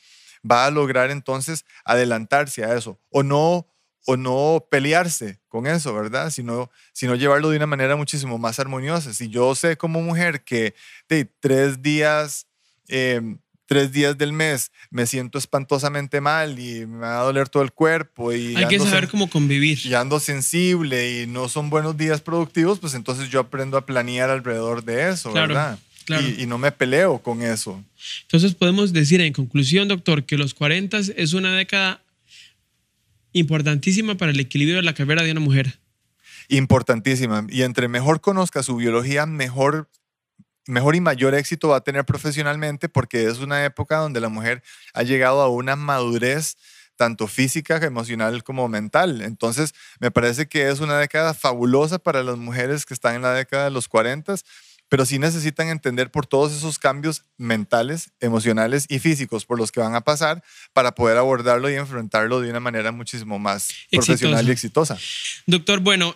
va 0.49 0.67
a 0.67 0.71
lograr 0.71 1.09
entonces 1.09 1.65
adelantarse 1.83 2.63
a 2.63 2.75
eso 2.75 2.99
o 3.09 3.23
no 3.23 3.65
o 4.05 4.17
no 4.17 4.67
pelearse 4.69 5.39
con 5.47 5.65
eso, 5.65 5.95
¿verdad? 5.95 6.29
Sino, 6.29 6.69
sino 6.93 7.15
llevarlo 7.15 7.49
de 7.49 7.57
una 7.57 7.65
manera 7.65 7.95
muchísimo 7.95 8.37
más 8.37 8.59
armoniosa. 8.59 9.15
Si 9.15 9.29
yo 9.29 9.55
sé 9.55 9.77
como 9.77 9.99
mujer 9.99 10.43
que 10.43 10.75
de 11.09 11.25
tres 11.25 11.81
días, 11.81 12.45
em, 12.87 13.39
tres 13.67 13.91
días 13.91 14.17
del 14.17 14.33
mes 14.33 14.71
me 14.89 15.05
siento 15.05 15.37
espantosamente 15.37 16.21
mal 16.21 16.57
y 16.57 16.85
me 16.85 16.99
va 16.99 17.19
a 17.19 17.23
doler 17.23 17.49
todo 17.49 17.61
el 17.63 17.71
cuerpo 17.71 18.33
y 18.33 18.55
hay 18.55 18.67
que 18.67 18.79
saber 18.79 19.07
cómo 19.07 19.29
convivir 19.29 19.79
y 19.85 19.93
ando 19.93 20.19
sensible 20.19 21.21
y 21.21 21.27
no 21.27 21.49
son 21.49 21.69
buenos 21.69 21.97
días 21.97 22.21
productivos, 22.21 22.79
pues 22.79 22.95
entonces 22.95 23.29
yo 23.29 23.39
aprendo 23.39 23.77
a 23.77 23.85
planear 23.85 24.29
alrededor 24.29 24.83
de 24.83 25.09
eso, 25.09 25.31
¿verdad? 25.31 25.77
Claro. 26.05 26.25
y, 26.25 26.43
y 26.43 26.45
no 26.45 26.57
me 26.57 26.71
peleo 26.71 27.19
con 27.19 27.41
eso. 27.41 27.83
Entonces 28.21 28.55
podemos 28.55 28.93
decir 28.93 29.19
en 29.19 29.33
conclusión, 29.33 29.89
doctor, 29.89 30.23
que 30.23 30.37
los 30.37 30.53
40 30.53 30.99
es 31.15 31.33
una 31.33 31.53
década 31.53 32.01
importantísima 33.33 34.15
para 34.15 34.31
el 34.31 34.39
equilibrio 34.39 34.77
de 34.77 34.83
la 34.83 34.93
carrera 34.93 35.23
de 35.23 35.31
una 35.31 35.41
mujer. 35.41 35.79
Importantísima. 36.49 37.45
Y 37.49 37.63
entre 37.63 37.87
mejor 37.87 38.21
conozca 38.21 38.63
su 38.63 38.77
biología, 38.77 39.25
mejor, 39.25 39.89
mejor 40.67 40.95
y 40.95 41.01
mayor 41.01 41.33
éxito 41.35 41.69
va 41.69 41.77
a 41.77 41.81
tener 41.81 42.05
profesionalmente 42.05 42.89
porque 42.89 43.25
es 43.25 43.39
una 43.39 43.63
época 43.65 43.97
donde 43.97 44.21
la 44.21 44.29
mujer 44.29 44.63
ha 44.93 45.03
llegado 45.03 45.41
a 45.41 45.49
una 45.49 45.75
madurez 45.75 46.57
tanto 46.97 47.27
física, 47.27 47.77
emocional 47.77 48.43
como 48.43 48.67
mental. 48.67 49.21
Entonces, 49.21 49.73
me 49.99 50.11
parece 50.11 50.47
que 50.47 50.69
es 50.69 50.79
una 50.79 50.97
década 50.97 51.33
fabulosa 51.33 51.99
para 51.99 52.23
las 52.23 52.37
mujeres 52.37 52.85
que 52.85 52.93
están 52.93 53.15
en 53.15 53.21
la 53.21 53.33
década 53.33 53.65
de 53.65 53.71
los 53.71 53.87
40, 53.87 54.35
pero 54.89 55.05
sí 55.05 55.19
necesitan 55.19 55.69
entender 55.69 56.11
por 56.11 56.25
todos 56.25 56.53
esos 56.53 56.79
cambios 56.79 57.23
mentales, 57.37 58.09
emocionales 58.19 58.85
y 58.89 58.99
físicos 58.99 59.45
por 59.45 59.57
los 59.57 59.71
que 59.71 59.79
van 59.79 59.95
a 59.95 60.01
pasar 60.01 60.43
para 60.73 60.93
poder 60.93 61.17
abordarlo 61.17 61.69
y 61.69 61.75
enfrentarlo 61.75 62.41
de 62.41 62.49
una 62.49 62.59
manera 62.59 62.91
muchísimo 62.91 63.37
más 63.37 63.69
profesional 63.91 64.47
y 64.47 64.51
exitosa. 64.51 64.97
Doctor, 65.45 65.79
bueno, 65.81 66.15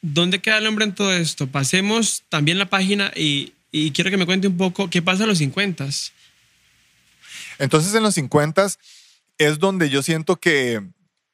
¿dónde 0.00 0.40
queda 0.40 0.58
el 0.58 0.66
hombre 0.66 0.84
en 0.86 0.94
todo 0.94 1.12
esto? 1.12 1.48
Pasemos 1.48 2.22
también 2.28 2.58
la 2.58 2.66
página 2.66 3.12
y, 3.16 3.52
y 3.76 3.90
quiero 3.90 4.08
que 4.08 4.16
me 4.16 4.24
cuente 4.24 4.46
un 4.46 4.56
poco 4.56 4.88
qué 4.88 5.02
pasa 5.02 5.24
en 5.24 5.30
los 5.30 5.38
50. 5.38 5.88
Entonces, 7.58 7.92
en 7.92 8.04
los 8.04 8.14
50 8.14 8.68
es 9.38 9.58
donde 9.58 9.90
yo 9.90 10.00
siento 10.00 10.36
que, 10.36 10.80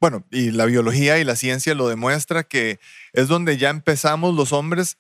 bueno, 0.00 0.25
y 0.30 0.50
la 0.50 0.64
biología 0.64 1.18
y 1.18 1.25
la 1.25 1.37
ciencia 1.37 1.75
lo 1.75 1.87
demuestra, 1.87 2.42
que 2.42 2.80
es 3.12 3.28
donde 3.28 3.59
ya 3.59 3.68
empezamos 3.68 4.35
los 4.35 4.54
hombres 4.54 4.97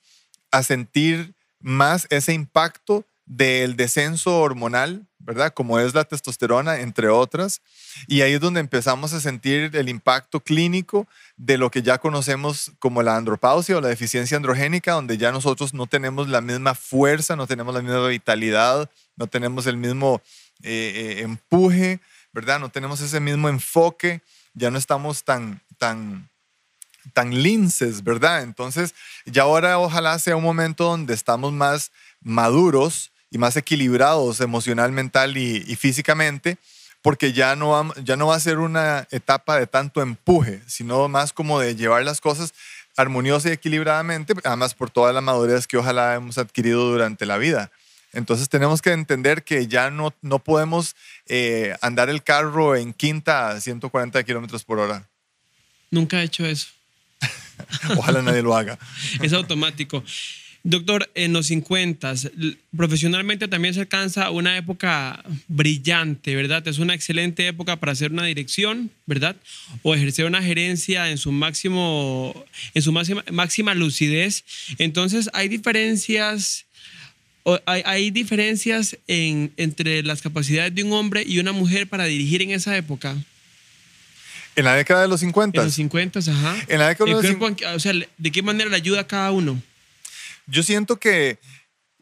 a 0.50 0.62
sentir 0.62 1.32
más 1.60 2.06
ese 2.10 2.34
impacto 2.34 3.06
del 3.30 3.76
descenso 3.76 4.40
hormonal, 4.40 5.06
¿verdad? 5.20 5.54
Como 5.54 5.78
es 5.78 5.94
la 5.94 6.02
testosterona, 6.02 6.80
entre 6.80 7.08
otras. 7.08 7.62
Y 8.08 8.22
ahí 8.22 8.32
es 8.32 8.40
donde 8.40 8.58
empezamos 8.58 9.12
a 9.12 9.20
sentir 9.20 9.70
el 9.76 9.88
impacto 9.88 10.40
clínico 10.40 11.06
de 11.36 11.56
lo 11.56 11.70
que 11.70 11.82
ya 11.82 11.98
conocemos 11.98 12.72
como 12.80 13.04
la 13.04 13.16
andropausia 13.16 13.78
o 13.78 13.80
la 13.80 13.86
deficiencia 13.86 14.36
androgénica, 14.36 14.94
donde 14.94 15.16
ya 15.16 15.30
nosotros 15.30 15.74
no 15.74 15.86
tenemos 15.86 16.28
la 16.28 16.40
misma 16.40 16.74
fuerza, 16.74 17.36
no 17.36 17.46
tenemos 17.46 17.72
la 17.72 17.82
misma 17.82 18.08
vitalidad, 18.08 18.90
no 19.14 19.28
tenemos 19.28 19.68
el 19.68 19.76
mismo 19.76 20.20
eh, 20.64 21.18
eh, 21.20 21.20
empuje, 21.20 22.00
¿verdad? 22.32 22.58
No 22.58 22.70
tenemos 22.70 23.00
ese 23.00 23.20
mismo 23.20 23.48
enfoque, 23.48 24.22
ya 24.54 24.72
no 24.72 24.78
estamos 24.78 25.22
tan, 25.22 25.62
tan, 25.78 26.28
tan 27.12 27.30
linces, 27.30 28.02
¿verdad? 28.02 28.42
Entonces, 28.42 28.92
ya 29.24 29.42
ahora 29.42 29.78
ojalá 29.78 30.18
sea 30.18 30.34
un 30.34 30.42
momento 30.42 30.82
donde 30.82 31.14
estamos 31.14 31.52
más 31.52 31.92
maduros 32.20 33.12
y 33.30 33.38
más 33.38 33.56
equilibrados 33.56 34.40
emocional, 34.40 34.92
mental 34.92 35.36
y, 35.36 35.64
y 35.66 35.76
físicamente, 35.76 36.58
porque 37.02 37.32
ya 37.32 37.56
no, 37.56 37.70
va, 37.70 37.94
ya 38.02 38.16
no 38.16 38.26
va 38.26 38.36
a 38.36 38.40
ser 38.40 38.58
una 38.58 39.06
etapa 39.10 39.58
de 39.58 39.66
tanto 39.66 40.02
empuje, 40.02 40.60
sino 40.66 41.08
más 41.08 41.32
como 41.32 41.58
de 41.58 41.74
llevar 41.74 42.04
las 42.04 42.20
cosas 42.20 42.52
armoniosa 42.96 43.48
y 43.48 43.52
equilibradamente, 43.52 44.34
además 44.44 44.74
por 44.74 44.90
toda 44.90 45.12
la 45.12 45.20
madurez 45.20 45.66
que 45.66 45.78
ojalá 45.78 46.14
hemos 46.14 46.38
adquirido 46.38 46.90
durante 46.90 47.24
la 47.24 47.38
vida. 47.38 47.70
Entonces 48.12 48.48
tenemos 48.48 48.82
que 48.82 48.90
entender 48.90 49.44
que 49.44 49.68
ya 49.68 49.90
no, 49.90 50.12
no 50.20 50.40
podemos 50.40 50.96
eh, 51.26 51.76
andar 51.80 52.10
el 52.10 52.22
carro 52.22 52.74
en 52.74 52.92
quinta 52.92 53.50
a 53.50 53.60
140 53.60 54.22
kilómetros 54.24 54.64
por 54.64 54.80
hora. 54.80 55.08
Nunca 55.90 56.20
he 56.20 56.24
hecho 56.24 56.44
eso. 56.44 56.68
Ojalá 57.96 58.22
nadie 58.22 58.42
lo 58.42 58.56
haga. 58.56 58.78
es 59.22 59.32
automático. 59.32 60.02
Doctor, 60.62 61.10
en 61.14 61.32
los 61.32 61.46
50, 61.46 62.14
profesionalmente 62.76 63.48
también 63.48 63.72
se 63.72 63.80
alcanza 63.80 64.30
una 64.30 64.58
época 64.58 65.24
brillante, 65.48 66.36
¿verdad? 66.36 66.66
Es 66.68 66.78
una 66.78 66.94
excelente 66.94 67.46
época 67.46 67.76
para 67.76 67.92
hacer 67.92 68.12
una 68.12 68.26
dirección, 68.26 68.90
¿verdad? 69.06 69.36
O 69.82 69.94
ejercer 69.94 70.26
una 70.26 70.42
gerencia 70.42 71.10
en 71.10 71.16
su 71.16 71.32
máximo, 71.32 72.44
en 72.74 72.82
su 72.82 72.92
máxima, 72.92 73.24
máxima 73.32 73.74
lucidez. 73.74 74.44
Entonces, 74.78 75.30
hay 75.32 75.48
diferencias 75.48 76.66
hay, 77.64 77.82
hay, 77.86 78.10
diferencias 78.10 78.98
en, 79.08 79.52
entre 79.56 80.02
las 80.02 80.20
capacidades 80.20 80.74
de 80.74 80.84
un 80.84 80.92
hombre 80.92 81.24
y 81.26 81.38
una 81.38 81.52
mujer 81.52 81.88
para 81.88 82.04
dirigir 82.04 82.42
en 82.42 82.50
esa 82.50 82.76
época. 82.76 83.16
En 84.56 84.64
la 84.64 84.74
década 84.74 85.02
de 85.02 85.08
los 85.08 85.20
50. 85.20 85.58
En 85.58 85.64
los 85.64 85.74
50, 85.74 86.18
ajá. 86.18 86.56
En 86.68 86.78
la 86.80 86.88
década 86.88 87.06
de 87.06 87.12
los 87.12 87.26
50. 87.26 87.74
O 87.74 87.80
sea, 87.80 87.94
¿de 87.94 88.30
qué 88.30 88.42
manera 88.42 88.68
le 88.68 88.76
ayuda 88.76 89.00
a 89.00 89.06
cada 89.06 89.30
uno? 89.32 89.60
Yo 90.50 90.62
siento 90.62 90.96
que, 90.96 91.38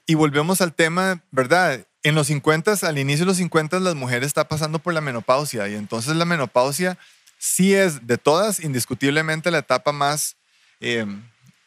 y 0.06 0.14
volvemos 0.14 0.60
al 0.60 0.74
tema, 0.74 1.22
¿verdad? 1.30 1.86
En 2.02 2.14
los 2.14 2.28
50, 2.28 2.74
al 2.82 2.98
inicio 2.98 3.24
de 3.24 3.30
los 3.30 3.36
50, 3.36 3.78
las 3.80 3.94
mujeres 3.94 4.28
están 4.28 4.48
pasando 4.48 4.78
por 4.78 4.94
la 4.94 5.02
menopausia 5.02 5.68
y 5.68 5.74
entonces 5.74 6.16
la 6.16 6.24
menopausia 6.24 6.96
sí 7.38 7.74
es 7.74 8.06
de 8.06 8.16
todas 8.16 8.60
indiscutiblemente 8.60 9.50
la 9.50 9.58
etapa 9.58 9.92
más... 9.92 10.36
Eh, 10.80 11.06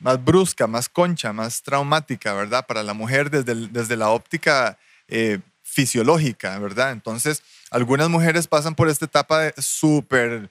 más 0.02 0.24
brusca, 0.24 0.65
más 0.65 0.89
concha, 0.89 1.32
más 1.32 1.62
traumática, 1.62 2.34
¿verdad? 2.34 2.65
Para 2.65 2.82
la 2.82 2.96
mujer 2.96 3.30
desde, 3.30 3.67
desde 3.67 3.96
la 3.96 4.10
óptica 4.10 4.80
eh, 5.08 5.39
fisiológica, 5.62 6.58
¿verdad? 6.58 6.91
Entonces, 6.91 7.44
algunas 7.70 8.10
mujeres 8.10 8.48
pasan 8.48 8.74
por 8.74 8.89
esta 8.89 9.06
etapa 9.06 9.54
súper 9.60 10.50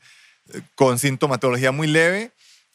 eh, 0.55 0.61
con 0.77 1.01
sintomatología 1.01 1.73
muy 1.73 1.89
leve 1.89 2.31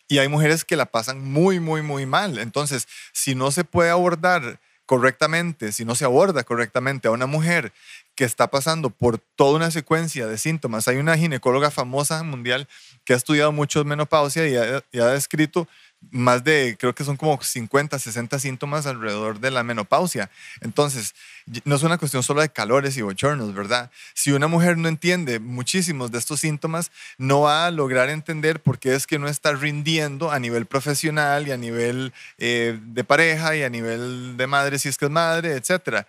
y 0.07 0.19
hay 0.19 0.27
mujeres 0.27 0.65
que 0.65 0.75
la 0.75 0.85
pasan 0.85 1.23
muy, 1.23 1.59
muy, 1.59 1.81
muy 1.81 2.05
mal. 2.05 2.37
Entonces, 2.37 2.87
si 3.11 3.35
no 3.35 3.51
se 3.51 3.63
puede 3.63 3.89
abordar 3.89 4.59
correctamente, 4.85 5.71
si 5.71 5.83
no 5.83 5.95
se 5.95 6.05
aborda 6.05 6.43
correctamente 6.43 7.07
a 7.07 7.11
una 7.11 7.25
mujer 7.25 7.73
que 8.13 8.23
está 8.23 8.49
pasando 8.49 8.89
por 8.89 9.17
toda 9.17 9.55
una 9.55 9.71
secuencia 9.71 10.27
de 10.27 10.37
síntomas, 10.37 10.87
hay 10.87 10.97
una 10.97 11.17
ginecóloga 11.17 11.71
famosa 11.71 12.23
mundial 12.23 12.67
que 13.03 13.13
ha 13.13 13.17
estudiado 13.17 13.51
mucho 13.51 13.83
menopausia 13.83 14.47
y 14.47 14.55
ha, 14.55 14.83
y 14.91 14.99
ha 14.99 15.07
descrito 15.07 15.67
más 16.11 16.43
de, 16.43 16.77
creo 16.79 16.93
que 16.95 17.03
son 17.03 17.17
como 17.17 17.41
50, 17.41 17.99
60 17.99 18.39
síntomas 18.39 18.85
alrededor 18.85 19.39
de 19.39 19.51
la 19.51 19.63
menopausia. 19.63 20.29
Entonces, 20.61 21.15
no 21.63 21.75
es 21.75 21.83
una 21.83 21.97
cuestión 21.97 22.23
solo 22.23 22.41
de 22.41 22.49
calores 22.49 22.97
y 22.97 23.01
bochornos, 23.01 23.53
¿verdad? 23.53 23.91
Si 24.13 24.31
una 24.31 24.47
mujer 24.47 24.77
no 24.77 24.87
entiende 24.87 25.39
muchísimos 25.39 26.11
de 26.11 26.17
estos 26.17 26.39
síntomas, 26.39 26.91
no 27.17 27.41
va 27.41 27.67
a 27.67 27.71
lograr 27.71 28.09
entender 28.09 28.61
por 28.61 28.79
qué 28.79 28.95
es 28.95 29.07
que 29.07 29.19
no 29.19 29.27
está 29.27 29.53
rindiendo 29.53 30.31
a 30.31 30.39
nivel 30.39 30.65
profesional 30.65 31.47
y 31.47 31.51
a 31.51 31.57
nivel 31.57 32.13
eh, 32.37 32.79
de 32.81 33.03
pareja 33.03 33.55
y 33.55 33.63
a 33.63 33.69
nivel 33.69 34.37
de 34.37 34.47
madre, 34.47 34.79
si 34.79 34.89
es 34.89 34.97
que 34.97 35.05
es 35.05 35.11
madre, 35.11 35.53
etc. 35.53 36.05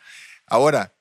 Ahora, 0.46 0.92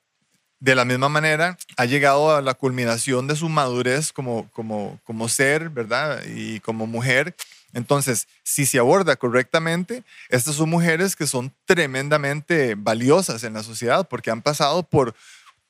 de 0.60 0.74
la 0.74 0.84
misma 0.84 1.08
manera, 1.08 1.56
ha 1.76 1.84
llegado 1.84 2.34
a 2.34 2.40
la 2.40 2.54
culminación 2.54 3.26
de 3.26 3.36
su 3.36 3.48
madurez 3.48 4.12
como, 4.12 4.48
como, 4.52 4.98
como 5.04 5.28
ser, 5.28 5.68
¿verdad? 5.68 6.22
Y 6.26 6.60
como 6.60 6.86
mujer 6.86 7.36
entonces, 7.76 8.26
si 8.42 8.64
se 8.64 8.78
aborda 8.78 9.16
correctamente, 9.16 10.02
estas 10.30 10.54
son 10.54 10.70
mujeres 10.70 11.14
que 11.14 11.26
son 11.26 11.52
tremendamente 11.66 12.74
valiosas 12.74 13.44
en 13.44 13.52
la 13.52 13.62
sociedad 13.62 14.08
porque 14.08 14.30
han 14.30 14.40
pasado 14.40 14.82
por 14.82 15.14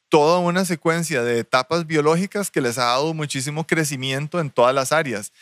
toda 0.08 0.38
una 0.38 0.64
secuencia 0.64 1.24
de 1.24 1.40
etapas 1.40 1.84
biológicas 1.84 2.52
que 2.52 2.60
les 2.60 2.78
ha 2.78 2.84
dado 2.84 3.12
muchísimo 3.12 3.66
crecimiento 3.66 4.38
en 4.38 4.50
todas 4.50 4.72
las 4.72 4.92
áreas. 4.92 5.32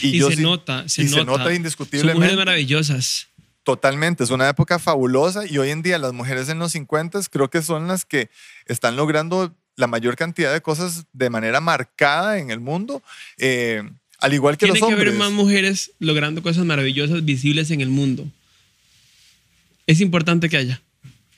Y, 0.00 0.18
se 0.22 0.36
nota, 0.36 0.88
se 0.88 1.02
y 1.02 1.04
nota. 1.04 1.18
se 1.18 1.24
nota 1.26 1.52
indiscutiblemente. 1.52 2.12
Son 2.12 2.20
mujeres 2.20 2.38
maravillosas. 2.38 3.28
Totalmente, 3.62 4.24
es 4.24 4.30
una 4.30 4.48
época 4.48 4.78
fabulosa 4.78 5.44
y 5.46 5.58
hoy 5.58 5.68
en 5.68 5.82
día 5.82 5.98
las 5.98 6.14
mujeres 6.14 6.48
en 6.48 6.58
los 6.58 6.72
50 6.72 7.20
creo 7.30 7.50
que 7.50 7.60
son 7.60 7.86
las 7.86 8.06
que 8.06 8.30
están 8.64 8.96
logrando 8.96 9.54
la 9.76 9.88
mayor 9.88 10.16
cantidad 10.16 10.54
de 10.54 10.62
cosas 10.62 11.04
de 11.12 11.28
manera 11.28 11.60
marcada 11.60 12.38
en 12.38 12.50
el 12.50 12.60
mundo. 12.60 13.02
Eh, 13.36 13.82
al 14.24 14.32
igual 14.32 14.56
que 14.56 14.64
Tiene 14.64 14.80
los 14.80 14.88
que 14.88 14.94
hombres. 14.94 15.08
haber 15.10 15.18
más 15.18 15.32
mujeres 15.32 15.90
logrando 15.98 16.42
cosas 16.42 16.64
maravillosas 16.64 17.24
visibles 17.26 17.70
en 17.70 17.82
el 17.82 17.88
mundo. 17.90 18.26
Es 19.86 20.00
importante 20.00 20.48
que 20.48 20.56
haya. 20.56 20.80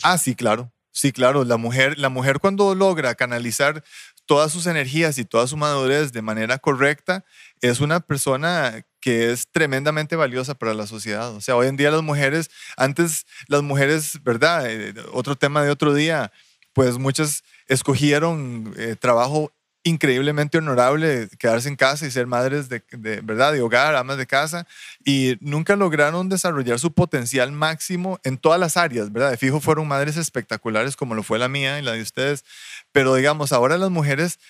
Ah, 0.02 0.18
sí, 0.18 0.36
claro. 0.36 0.72
Sí, 0.92 1.10
claro. 1.10 1.44
La 1.44 1.56
mujer, 1.56 1.98
la 1.98 2.10
mujer 2.10 2.38
cuando 2.38 2.76
logra 2.76 3.16
canalizar 3.16 3.82
todas 4.24 4.52
sus 4.52 4.66
energías 4.66 5.18
y 5.18 5.24
toda 5.24 5.48
su 5.48 5.56
madurez 5.56 6.12
de 6.12 6.22
manera 6.22 6.58
correcta, 6.58 7.24
es 7.60 7.80
una 7.80 7.98
persona 7.98 8.84
que 9.00 9.32
es 9.32 9.48
tremendamente 9.50 10.14
valiosa 10.14 10.54
para 10.54 10.72
la 10.72 10.86
sociedad. 10.86 11.34
O 11.34 11.40
sea, 11.40 11.56
hoy 11.56 11.66
en 11.66 11.76
día 11.76 11.90
las 11.90 12.02
mujeres, 12.02 12.50
antes 12.76 13.26
las 13.48 13.62
mujeres, 13.62 14.20
¿verdad? 14.22 14.70
Eh, 14.70 14.94
otro 15.12 15.34
tema 15.34 15.64
de 15.64 15.70
otro 15.70 15.92
día, 15.92 16.30
pues 16.72 16.98
muchas 16.98 17.42
escogieron 17.66 18.72
eh, 18.78 18.94
trabajo 18.98 19.52
increíblemente 19.86 20.58
honorable 20.58 21.28
quedarse 21.38 21.68
en 21.68 21.76
casa 21.76 22.06
y 22.06 22.10
ser 22.10 22.26
madres 22.26 22.68
de, 22.68 22.82
de, 22.90 23.20
verdad 23.20 23.52
de 23.52 23.62
hogar, 23.62 23.94
amas 23.94 24.18
de 24.18 24.26
casa 24.26 24.66
y 25.04 25.36
nunca 25.40 25.76
lograron 25.76 26.28
desarrollar 26.28 26.80
su 26.80 26.92
potencial 26.92 27.52
máximo 27.52 28.18
en 28.24 28.36
todas 28.36 28.58
las 28.58 28.76
áreas, 28.76 29.12
¿verdad? 29.12 29.30
De 29.30 29.36
fijo 29.36 29.60
fueron 29.60 29.86
madres 29.86 30.16
espectaculares 30.16 30.96
como 30.96 31.14
lo 31.14 31.22
fue 31.22 31.38
la 31.38 31.48
mía 31.48 31.78
y 31.78 31.82
la 31.82 31.92
de 31.92 32.02
ustedes, 32.02 32.44
pero 32.90 33.14
digamos, 33.14 33.52
ahora 33.52 33.78
las 33.78 33.90
mujeres 33.90 34.40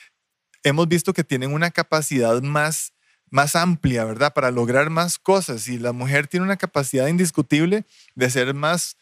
hemos 0.63 0.89
visto 0.89 1.13
que 1.13 1.23
tienen 1.23 1.53
una 1.53 1.71
capacidad 1.71 2.41
más 2.41 2.95
más 3.29 3.57
amplia, 3.57 4.05
¿verdad? 4.05 4.33
Para 4.33 4.51
lograr 4.51 4.89
más 4.89 5.19
cosas 5.19 5.69
y 5.69 5.79
la 5.79 5.93
mujer 5.93 6.29
tiene 6.29 6.47
una 6.47 6.57
capacidad 6.57 7.09
indiscutible 7.09 7.85
de 8.15 8.31
ser 8.31 8.55
más 8.55 8.97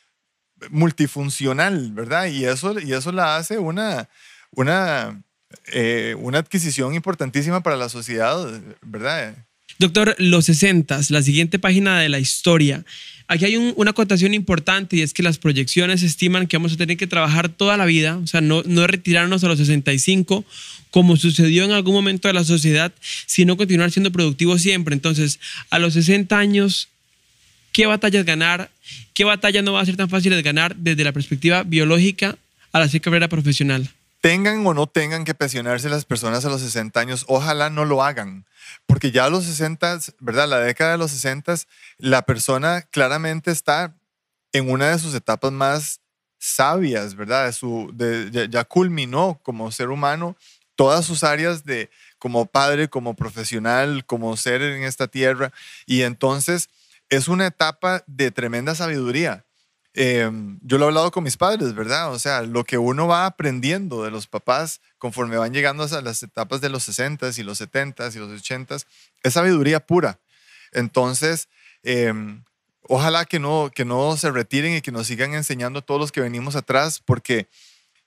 multifuncional, 0.71 1.93
¿verdad? 1.93 2.27
Y 2.27 2.47
eso, 2.47 2.81
y 2.81 2.93
eso 2.93 3.13
la 3.13 3.37
hace 3.37 3.59
una, 3.59 4.09
una, 4.51 5.23
eh, 5.73 6.15
una 6.19 6.39
adquisición 6.39 6.95
importantísima 6.95 7.63
para 7.63 7.77
la 7.77 7.89
sociedad, 7.89 8.61
¿verdad? 8.83 9.35
Doctor, 9.79 10.15
los 10.19 10.45
60, 10.47 11.01
la 11.09 11.23
siguiente 11.23 11.59
página 11.59 11.99
de 11.99 12.09
la 12.09 12.19
historia. 12.19 12.85
Aquí 13.27 13.47
hay 13.47 13.57
una 13.57 13.91
acotación 13.91 14.35
importante 14.35 14.97
y 14.97 15.01
es 15.01 15.15
que 15.15 15.23
las 15.23 15.39
proyecciones 15.39 16.03
estiman 16.03 16.47
que 16.47 16.59
vamos 16.59 16.75
a 16.75 16.77
tener 16.77 16.97
que 16.97 17.07
trabajar 17.07 17.49
toda 17.49 17.77
la 17.77 17.87
vida, 17.87 18.19
o 18.19 18.27
sea, 18.27 18.43
no, 18.43 18.63
no 18.65 18.87
retirarnos 18.87 19.43
a 19.43 19.49
los 19.49 19.59
65 19.59 20.45
como 20.91 21.17
sucedió 21.17 21.65
en 21.65 21.73
algún 21.73 21.95
momento 21.95 22.29
de 22.29 22.35
la 22.35 22.45
sociedad, 22.45 22.93
sino 23.27 23.57
continuar 23.57 23.91
siendo 23.91 24.13
productivos 24.13 24.63
siempre. 24.63 24.95
Entonces, 24.95 25.41
a 25.71 25.79
los 25.81 25.95
60 25.95 26.39
años, 26.39 26.89
¿qué 27.73 27.87
batallas 27.87 28.25
ganar? 28.25 28.71
¿Qué 29.15 29.25
batalla 29.25 29.63
no 29.63 29.73
va 29.73 29.81
a 29.81 29.87
ser 29.87 29.97
tan 29.97 30.09
fácil 30.09 30.33
de 30.33 30.43
ganar 30.43 30.77
desde 30.77 31.03
la 31.03 31.13
perspectiva 31.13 31.65
biológica 31.65 32.37
a 32.73 32.79
la 32.79 32.89
carrera 33.01 33.29
profesional? 33.29 33.91
Tengan 34.25 34.67
o 34.67 34.73
no 34.73 34.87
tengan 34.87 35.25
que 35.25 35.35
pensionarse 35.35 35.91
las 35.91 36.07
personas 36.07 36.47
a 36.47 36.49
los 36.49 36.63
60 36.63 36.99
años, 36.99 37.27
ojalá 37.29 37.69
no 37.69 37.85
lo 37.85 38.03
hagan 38.03 38.47
porque 38.87 39.11
ya 39.11 39.27
a 39.27 39.31
los 39.31 39.45
60, 39.45 39.99
¿verdad? 40.21 40.49
La 40.49 40.61
década 40.61 40.93
de 40.93 40.99
los 40.99 41.11
60, 41.11 41.55
la 41.99 42.23
persona 42.23 42.83
claramente 42.83 43.51
está 43.51 43.95
en 44.53 44.71
una 44.71 44.91
de 44.91 44.99
sus 44.99 45.15
etapas 45.15 45.53
más 45.53 46.01
sabias, 46.39 47.15
¿verdad? 47.15 47.51
su, 47.53 47.93
ya, 48.51 48.65
culminó 48.65 49.41
como 49.43 49.71
ser 49.73 49.89
humano 49.89 50.37
todas 50.77 51.05
sus 51.05 51.25
áreas 51.25 51.65
de 51.65 51.91
como 52.19 52.47
padre, 52.47 52.89
como 52.89 53.15
profesional, 53.15 54.05
como 54.07 54.37
ser 54.37 54.63
en 54.63 54.83
esta 54.83 55.09
tierra. 55.09 55.53
Y 55.87 56.03
entonces 56.03 56.69
es 57.09 57.29
una 57.29 57.47
etapa 57.47 58.03
de 58.07 58.31
tremenda 58.31 58.75
sabiduría. 58.75 59.45
Em, 59.97 60.59
yo 60.63 60.77
lo 60.77 60.87
he 60.87 60.89
hablado 60.89 61.13
con 61.13 61.23
mis 61.23 61.37
padres, 61.37 61.73
¿verdad? 61.73 62.13
O 62.13 62.19
sea, 62.19 62.43
lo 62.43 62.65
que 62.65 62.79
uno 62.79 63.07
va 63.07 63.27
aprendiendo 63.27 64.03
de 64.03 64.11
los 64.11 64.27
papás 64.27 64.81
conforme 64.99 65.37
van 65.37 65.53
llegando 65.53 65.85
a 65.85 66.01
las 66.03 66.23
etapas 66.25 66.61
de 66.61 66.69
los 66.69 66.83
60 66.83 67.31
y 67.37 67.43
los 67.45 67.59
70 67.59 68.09
y 68.13 68.19
los 68.19 68.31
80 68.41 68.77
es 69.23 69.33
sabiduría 69.33 69.79
pura. 69.79 70.19
Entonces, 70.73 71.49
em, 71.85 72.43
ojalá 72.89 73.25
que 73.25 73.39
no, 73.39 73.71
que 73.73 73.85
no 73.85 74.17
se 74.17 74.33
retiren 74.33 74.75
y 74.75 74.81
que 74.81 74.91
nos 74.91 75.07
sigan 75.07 75.33
enseñando 75.35 75.81
todos 75.81 76.01
los 76.01 76.11
que 76.11 76.21
venimos 76.21 76.57
atrás, 76.57 77.01
porque, 77.05 77.47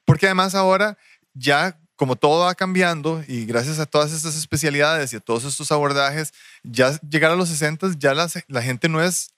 porque 0.03 0.25
además 0.25 0.55
ahora 0.55 0.97
ya 1.33 1.79
como 1.95 2.15
todo 2.15 2.45
va 2.45 2.53
cambiando 2.53 3.23
y 3.27 3.45
gracias 3.45 3.79
a 3.79 3.85
todas 3.85 4.11
estas 4.11 4.35
especialidades 4.35 5.13
y 5.13 5.15
a 5.15 5.19
todos 5.19 5.45
estos 5.45 5.71
abordajes, 5.71 6.33
ya 6.63 6.91
llegar 7.01 7.31
a 7.31 7.35
los 7.35 7.49
60 7.49 7.93
ya 7.97 8.13
la, 8.13 8.29
la 8.47 8.61
gente 8.61 8.87
no 8.87 9.01
es 9.01 9.31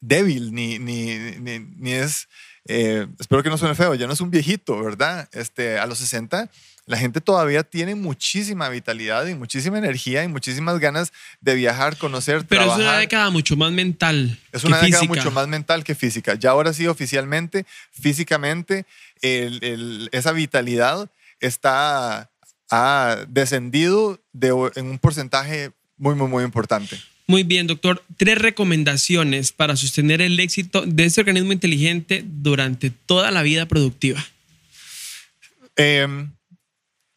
débil, 0.00 0.52
ni, 0.54 0.78
ni, 0.78 1.38
ni, 1.78 1.92
es, 1.92 2.28
eh, 2.66 3.06
espero 3.18 3.42
que 3.42 3.50
no 3.50 3.58
suene 3.58 3.74
feo, 3.74 3.94
ya 3.94 4.06
no 4.06 4.12
es 4.12 4.20
un 4.20 4.30
viejito, 4.30 4.82
¿verdad? 4.82 5.28
Este, 5.32 5.78
a 5.78 5.86
los 5.86 5.98
60 5.98 6.50
la 6.90 6.96
gente 6.96 7.20
todavía 7.20 7.62
tiene 7.62 7.94
muchísima 7.94 8.68
vitalidad 8.68 9.24
y 9.26 9.36
muchísima 9.36 9.78
energía 9.78 10.24
y 10.24 10.28
muchísimas 10.28 10.80
ganas 10.80 11.12
de 11.40 11.54
viajar, 11.54 11.96
conocer, 11.96 12.44
Pero 12.48 12.64
es 12.64 12.78
una 12.78 12.98
década 12.98 13.30
mucho 13.30 13.56
más 13.56 13.70
mental. 13.70 14.36
Es 14.50 14.64
una 14.64 14.80
década 14.80 15.04
mucho 15.04 15.30
más 15.30 15.46
mental 15.46 15.84
que 15.84 15.94
física. 15.94 16.34
Ya 16.34 16.50
ahora 16.50 16.72
sí, 16.72 16.88
oficialmente, 16.88 17.64
físicamente, 17.92 18.86
esa 19.20 20.32
vitalidad 20.32 21.08
está 21.38 22.28
ha 22.72 23.24
descendido 23.28 24.20
de, 24.32 24.48
en 24.76 24.86
un 24.86 24.98
porcentaje 24.98 25.72
muy, 25.96 26.14
muy, 26.14 26.28
muy 26.28 26.44
importante. 26.44 26.98
Muy 27.30 27.44
bien, 27.44 27.68
doctor. 27.68 28.02
Tres 28.16 28.38
recomendaciones 28.38 29.52
para 29.52 29.76
sostener 29.76 30.20
el 30.20 30.40
éxito 30.40 30.82
de 30.84 31.04
este 31.04 31.20
organismo 31.20 31.52
inteligente 31.52 32.24
durante 32.26 32.90
toda 32.90 33.30
la 33.30 33.42
vida 33.42 33.66
productiva. 33.66 34.20
Em, 35.76 36.32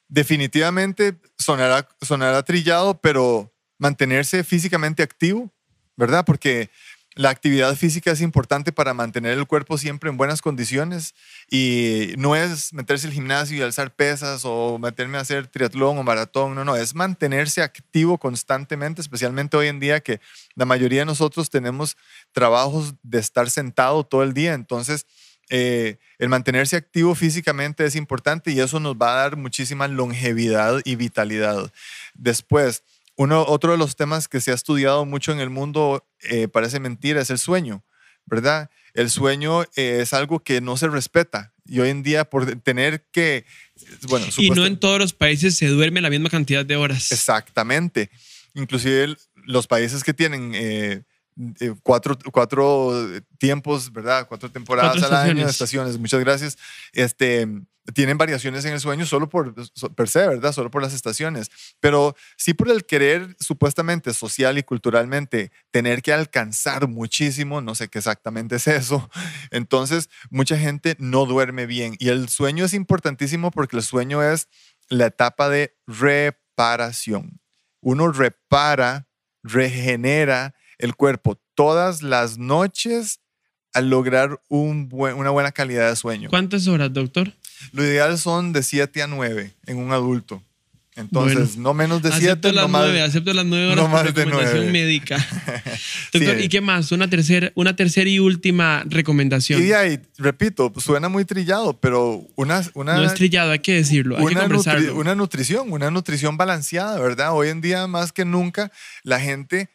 definitivamente 0.08 1.15
sonará, 1.39 1.89
sonará 1.99 2.43
trillado, 2.43 2.93
pero 3.02 3.52
mantenerse 3.80 4.43
físicamente 4.43 5.02
activo, 5.02 5.52
¿verdad? 5.97 6.23
Porque 6.23 6.69
la 7.15 7.30
actividad 7.30 7.76
física 7.76 8.12
es 8.12 8.21
importante 8.21 8.71
para 8.71 8.93
mantener 8.93 9.38
el 9.38 9.45
cuerpo 9.45 9.78
siempre 9.78 10.10
en 10.10 10.17
buenas 10.17 10.41
condiciones 10.41 11.13
y 11.49 12.13
no 12.17 12.36
es 12.36 12.73
meterse 12.73 13.08
al 13.08 13.13
gimnasio 13.13 13.58
y 13.58 13.62
alzar 13.62 13.93
pesas 13.93 14.41
o 14.45 14.80
meterme 14.80 15.17
a 15.17 15.21
hacer 15.21 15.47
triatlón 15.47 15.97
o 15.97 16.04
maratón, 16.04 16.56
no, 16.56 16.65
no, 16.65 16.76
es 16.76 16.95
mantenerse 16.95 17.62
activo 17.62 18.17
constantemente, 18.17 19.02
especialmente 19.02 19.58
hoy 19.58 19.67
en 19.67 19.80
día 19.80 19.99
que 19.99 20.19
la 20.56 20.65
mayoría 20.65 21.02
de 21.02 21.06
nosotros 21.06 21.49
tenemos 21.49 21.97
trabajos 22.32 22.95
de 23.04 23.19
estar 23.19 23.49
sentado 23.49 24.04
todo 24.04 24.23
el 24.23 24.34
día, 24.34 24.54
entonces 24.54 25.06
eh, 25.49 25.97
el 26.17 26.30
mantenerse 26.30 26.78
activo 26.78 27.15
físicamente 27.15 27.86
es 27.86 27.95
importante 27.95 28.52
y 28.52 28.60
eso 28.60 28.80
nos 28.80 28.95
va 28.95 29.13
a 29.13 29.17
dar 29.17 29.38
muchísima 29.38 29.88
longevidad 29.88 30.80
y 30.86 30.95
vitalidad. 30.95 31.71
Después, 32.15 32.84
uno, 33.15 33.45
otro 33.47 33.71
de 33.71 33.78
los 33.78 33.95
temas 33.95 34.28
que 34.28 34.41
se 34.41 34.52
ha 34.52 34.56
estudiado 34.56 35.06
mucho 35.06 35.32
en 35.32 35.39
el 35.39 35.49
mundo, 35.49 36.08
eh, 36.21 36.47
parece 36.47 36.80
mentira, 36.80 37.21
es 37.21 37.30
el 37.30 37.38
sueño, 37.38 37.84
¿verdad? 38.26 38.69
El 38.93 39.10
sueño 39.10 39.63
eh, 39.76 39.99
es 40.02 40.13
algo 40.13 40.39
que 40.39 40.62
no 40.62 40.78
se 40.78 40.88
respeta 40.88 41.54
y 41.65 41.80
hoy 41.80 41.89
en 41.89 42.04
día 42.04 42.30
por 42.30 42.45
tener 42.62 43.06
que, 43.12 43.45
bueno, 44.08 44.26
y 44.38 44.49
no 44.49 44.65
en 44.65 44.80
todos 44.80 44.99
los 44.99 45.13
países 45.13 45.56
se 45.56 45.67
duerme 45.67 46.02
la 46.02 46.10
misma 46.10 46.30
cantidad 46.30 46.65
de 46.65 46.76
horas. 46.76 47.12
Exactamente. 47.12 48.10
Inclusive 48.54 49.15
los 49.45 49.67
países 49.67 50.04
que 50.04 50.13
tienen 50.13 50.52
eh, 50.54 51.04
cuatro, 51.82 52.17
cuatro 52.32 53.08
tiempos, 53.38 53.91
¿verdad? 53.91 54.28
Cuatro 54.28 54.52
temporadas 54.52 55.02
al 55.04 55.13
año, 55.13 55.47
estaciones, 55.47 55.97
muchas 55.97 56.19
gracias. 56.19 56.58
Este, 56.91 57.47
tienen 57.93 58.17
variaciones 58.17 58.63
en 58.65 58.74
el 58.74 58.80
sueño 58.80 59.06
solo 59.06 59.30
por 59.30 59.54
per 59.96 60.08
se, 60.08 60.28
¿verdad? 60.28 60.54
Solo 60.54 60.72
por 60.72 60.82
las 60.82 60.93
estaciones, 60.93 61.52
pero 61.80 62.15
sí 62.38 62.54
por 62.54 62.69
el 62.72 62.86
querer 62.86 63.36
supuestamente 63.39 64.13
social 64.13 64.58
y 64.58 64.63
culturalmente 64.63 65.52
tener 65.72 66.02
que 66.02 66.13
alcanzar 66.13 66.88
muchísimo, 66.88 67.62
no 67.62 67.76
sé 67.76 67.89
qué 67.89 67.98
exactamente 67.98 68.56
es 68.56 68.67
eso. 68.67 69.10
Entonces, 69.52 70.10
mucha 70.30 70.58
gente 70.58 70.96
no 71.00 71.26
duerme 71.26 71.65
bien 71.65 71.96
y 72.00 72.10
el 72.10 72.30
sueño 72.30 72.65
es 72.65 72.74
importantísimo 72.74 73.52
porque 73.52 73.76
el 73.76 73.84
sueño 73.84 74.24
es 74.24 74.48
la 74.89 75.08
etapa 75.08 75.50
de 75.50 75.76
reparación. 75.86 77.41
Uno 77.82 78.12
repara, 78.12 79.10
regenera 79.43 80.56
el 80.78 80.96
cuerpo 80.96 81.41
todas 81.54 82.02
las 82.02 82.38
noches 82.38 83.19
al 83.74 83.89
lograr 83.89 84.39
un 84.50 84.89
una 84.91 85.32
buena 85.32 85.52
calidad 85.52 85.89
de 85.89 85.96
sueño. 85.96 86.30
¿Cuántas 86.30 86.67
horas, 86.67 86.93
doctor? 86.93 87.34
Lo 87.71 87.84
ideal 87.84 88.17
son 88.17 88.54
de 88.54 88.63
7 88.63 89.04
a 89.04 89.08
9 89.08 89.54
en 89.65 89.78
un 89.78 89.91
adulto. 89.91 90.41
Entonces, 90.95 91.58
no 91.58 91.73
menos 91.73 92.04
de 92.04 92.12
7, 92.12 92.54
no 92.54 92.67
más. 92.67 92.86
acepto 92.86 93.34
las 93.34 93.45
9 93.45 93.71
horas 93.71 93.89
no 93.89 94.12
de 94.12 94.26
9. 94.28 94.71
médica. 94.71 95.17
Doctor, 96.13 96.39
¿y 96.39 96.49
qué 96.49 96.62
más? 96.62 96.91
Una 96.91 97.10
tercera, 97.10 97.52
una 97.56 97.76
tercera 97.76 98.08
y 98.08 98.19
última 98.19 98.84
recomendación. 98.88 99.65
Y 99.65 99.71
ahí, 99.71 99.99
repito, 100.19 100.71
suena 100.78 101.10
muy 101.10 101.26
trillado, 101.26 101.80
pero 101.80 102.23
una, 102.36 102.62
una... 102.76 102.95
No 102.95 103.04
es 103.04 103.15
trillado, 103.15 103.52
hay 103.52 103.60
que 103.60 103.73
decirlo, 103.73 104.17
hay 104.17 104.26
una, 104.26 104.47
que 104.47 104.91
una 104.91 105.15
nutrición, 105.15 105.71
una 105.71 105.89
nutrición 105.89 106.38
balanceada, 106.38 106.99
¿verdad? 106.99 107.34
Hoy 107.34 107.49
en 107.49 107.62
día, 107.62 107.88
más 107.88 108.12
que 108.12 108.23
nunca, 108.23 108.71
la 109.02 109.19
gente 109.19 109.69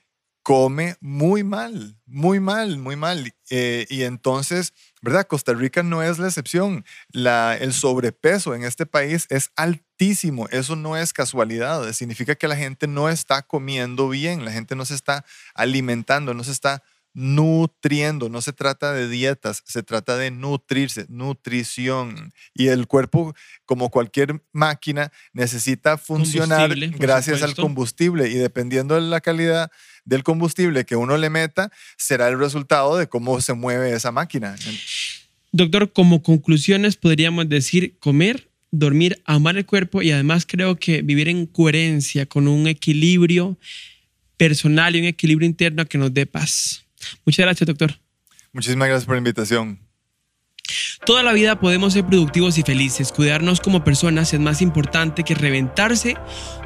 come 0.49 0.97
muy 1.03 1.45
mal, 1.45 1.99
muy 2.07 2.41
mal, 2.41 2.79
muy 2.79 2.97
mal. 2.97 3.35
Eh, 3.51 3.85
y 3.91 4.05
entonces, 4.05 4.73
¿verdad? 5.03 5.27
Costa 5.27 5.53
Rica 5.53 5.83
no 5.83 6.03
es 6.03 6.19
la 6.19 6.27
excepción. 6.27 6.87
La, 7.13 7.55
el 7.55 7.75
sobrepeso 7.75 8.55
en 8.55 8.65
este 8.65 8.87
país 8.87 9.27
es 9.29 9.51
altísimo. 9.57 10.49
Eso 10.49 10.75
no 10.75 10.97
es 10.97 11.13
casualidad. 11.13 11.93
Significa 11.93 12.35
que 12.35 12.49
la 12.49 12.57
gente 12.57 12.87
no 12.87 13.11
está 13.11 13.43
comiendo 13.43 14.09
bien, 14.09 14.47
la 14.47 14.51
gente 14.51 14.75
no 14.75 14.87
se 14.87 14.95
está 14.95 15.27
alimentando, 15.55 16.33
no 16.33 16.43
se 16.45 16.53
está 16.53 16.83
nutriendo. 17.13 18.31
No 18.31 18.41
se 18.41 18.53
trata 18.55 18.93
de 18.93 19.07
dietas, 19.07 19.63
se 19.67 19.83
trata 19.83 20.17
de 20.17 20.31
nutrirse, 20.31 21.05
nutrición. 21.09 22.33
Y 22.55 22.69
el 22.69 22.87
cuerpo, 22.87 23.35
como 23.67 23.91
cualquier 23.91 24.41
máquina, 24.53 25.13
necesita 25.35 25.99
funcionar 25.99 26.75
gracias 26.93 27.43
al 27.43 27.55
combustible 27.55 28.29
y 28.29 28.35
dependiendo 28.35 28.95
de 28.95 29.03
la 29.03 29.21
calidad 29.21 29.71
del 30.09 30.23
combustible 30.23 30.85
que 30.85 30.97
uno 30.97 31.17
le 31.17 31.31
meta, 31.31 31.71
será 31.97 32.29
el 32.29 32.39
resultado 32.39 32.97
de 32.97 33.09
cómo 33.09 33.41
se 33.41 33.53
mueve 33.53 33.93
esa 33.93 34.11
máquina. 34.11 34.57
Doctor, 35.53 35.93
como 35.93 36.23
conclusiones 36.23 36.97
podríamos 36.97 37.49
decir 37.49 37.97
comer, 37.99 38.51
dormir, 38.71 39.21
amar 39.25 39.57
el 39.57 39.67
cuerpo 39.67 40.03
y 40.03 40.11
además 40.11 40.47
creo 40.47 40.77
que 40.77 41.03
vivir 41.03 41.29
en 41.29 41.47
coherencia 41.47 42.27
con 42.27 42.49
un 42.49 42.67
equilibrio 42.67 43.59
personal 44.37 44.97
y 44.97 45.01
un 45.01 45.07
equilibrio 45.07 45.47
interno 45.47 45.85
que 45.87 45.99
nos 45.99 46.13
dé 46.13 46.27
paz. 46.27 46.85
Muchas 47.25 47.45
gracias, 47.45 47.67
doctor. 47.67 47.95
Muchísimas 48.53 48.89
gracias 48.89 49.07
por 49.07 49.15
la 49.15 49.19
invitación. 49.19 49.88
Toda 51.05 51.23
la 51.23 51.33
vida 51.33 51.59
podemos 51.59 51.95
ser 51.95 52.05
productivos 52.05 52.59
y 52.59 52.63
felices. 52.63 53.13
Cuidarnos 53.13 53.61
como 53.61 53.85
personas 53.85 54.35
es 54.35 54.41
más 54.41 54.61
importante 54.61 55.25
que 55.25 55.35
reventarse 55.35 56.17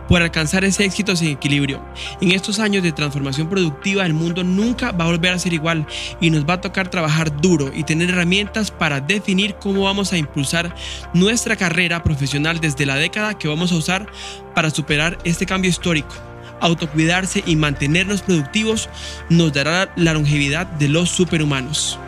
por 0.09 0.21
alcanzar 0.21 0.65
ese 0.65 0.85
éxito 0.85 1.15
sin 1.15 1.29
equilibrio. 1.29 1.83
En 2.21 2.33
estos 2.33 2.59
años 2.59 2.83
de 2.83 2.93
transformación 2.93 3.49
productiva 3.49 4.05
el 4.05 4.15
mundo 4.15 4.43
nunca 4.43 4.91
va 4.93 5.05
a 5.05 5.09
volver 5.09 5.33
a 5.33 5.39
ser 5.39 5.53
igual 5.53 5.87
y 6.21 6.31
nos 6.31 6.45
va 6.45 6.55
a 6.55 6.61
tocar 6.61 6.89
trabajar 6.89 7.41
duro 7.41 7.71
y 7.75 7.85
tener 7.85 8.11
herramientas 8.11 8.71
para 8.71 9.01
definir 9.01 9.55
cómo 9.55 9.85
vamos 9.85 10.13
a 10.13 10.19
impulsar 10.19 10.75
nuestra 11.15 11.57
carrera 11.57 12.03
profesional 12.03 12.61
desde 12.61 12.87
la 12.87 12.97
década 12.97 13.39
que 13.39 13.49
vamos 13.49 13.73
a 13.73 13.77
usar 13.77 14.07
para 14.55 14.71
superar 14.71 15.19
este 15.25 15.47
cambio 15.47 15.71
histórico. 15.71 16.15
Autocuidarse 16.61 17.43
y 17.47 17.57
mantenernos 17.57 18.23
productivos 18.23 18.89
nos 19.29 19.53
dará 19.53 19.93
la 19.97 20.15
longevidad 20.15 20.67
de 20.67 20.89
los 20.89 21.11
superhumanos. 21.11 21.99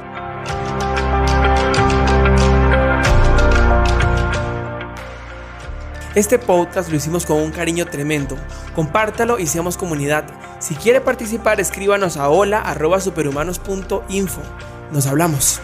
Este 6.14 6.38
podcast 6.38 6.90
lo 6.90 6.96
hicimos 6.96 7.26
con 7.26 7.38
un 7.38 7.50
cariño 7.50 7.86
tremendo. 7.86 8.36
Compártalo 8.76 9.40
y 9.40 9.48
seamos 9.48 9.76
comunidad. 9.76 10.24
Si 10.60 10.76
quiere 10.76 11.00
participar, 11.00 11.60
escríbanos 11.60 12.16
a 12.16 12.28
hola.superhumanos.info. 12.28 14.40
Nos 14.92 15.08
hablamos. 15.08 15.60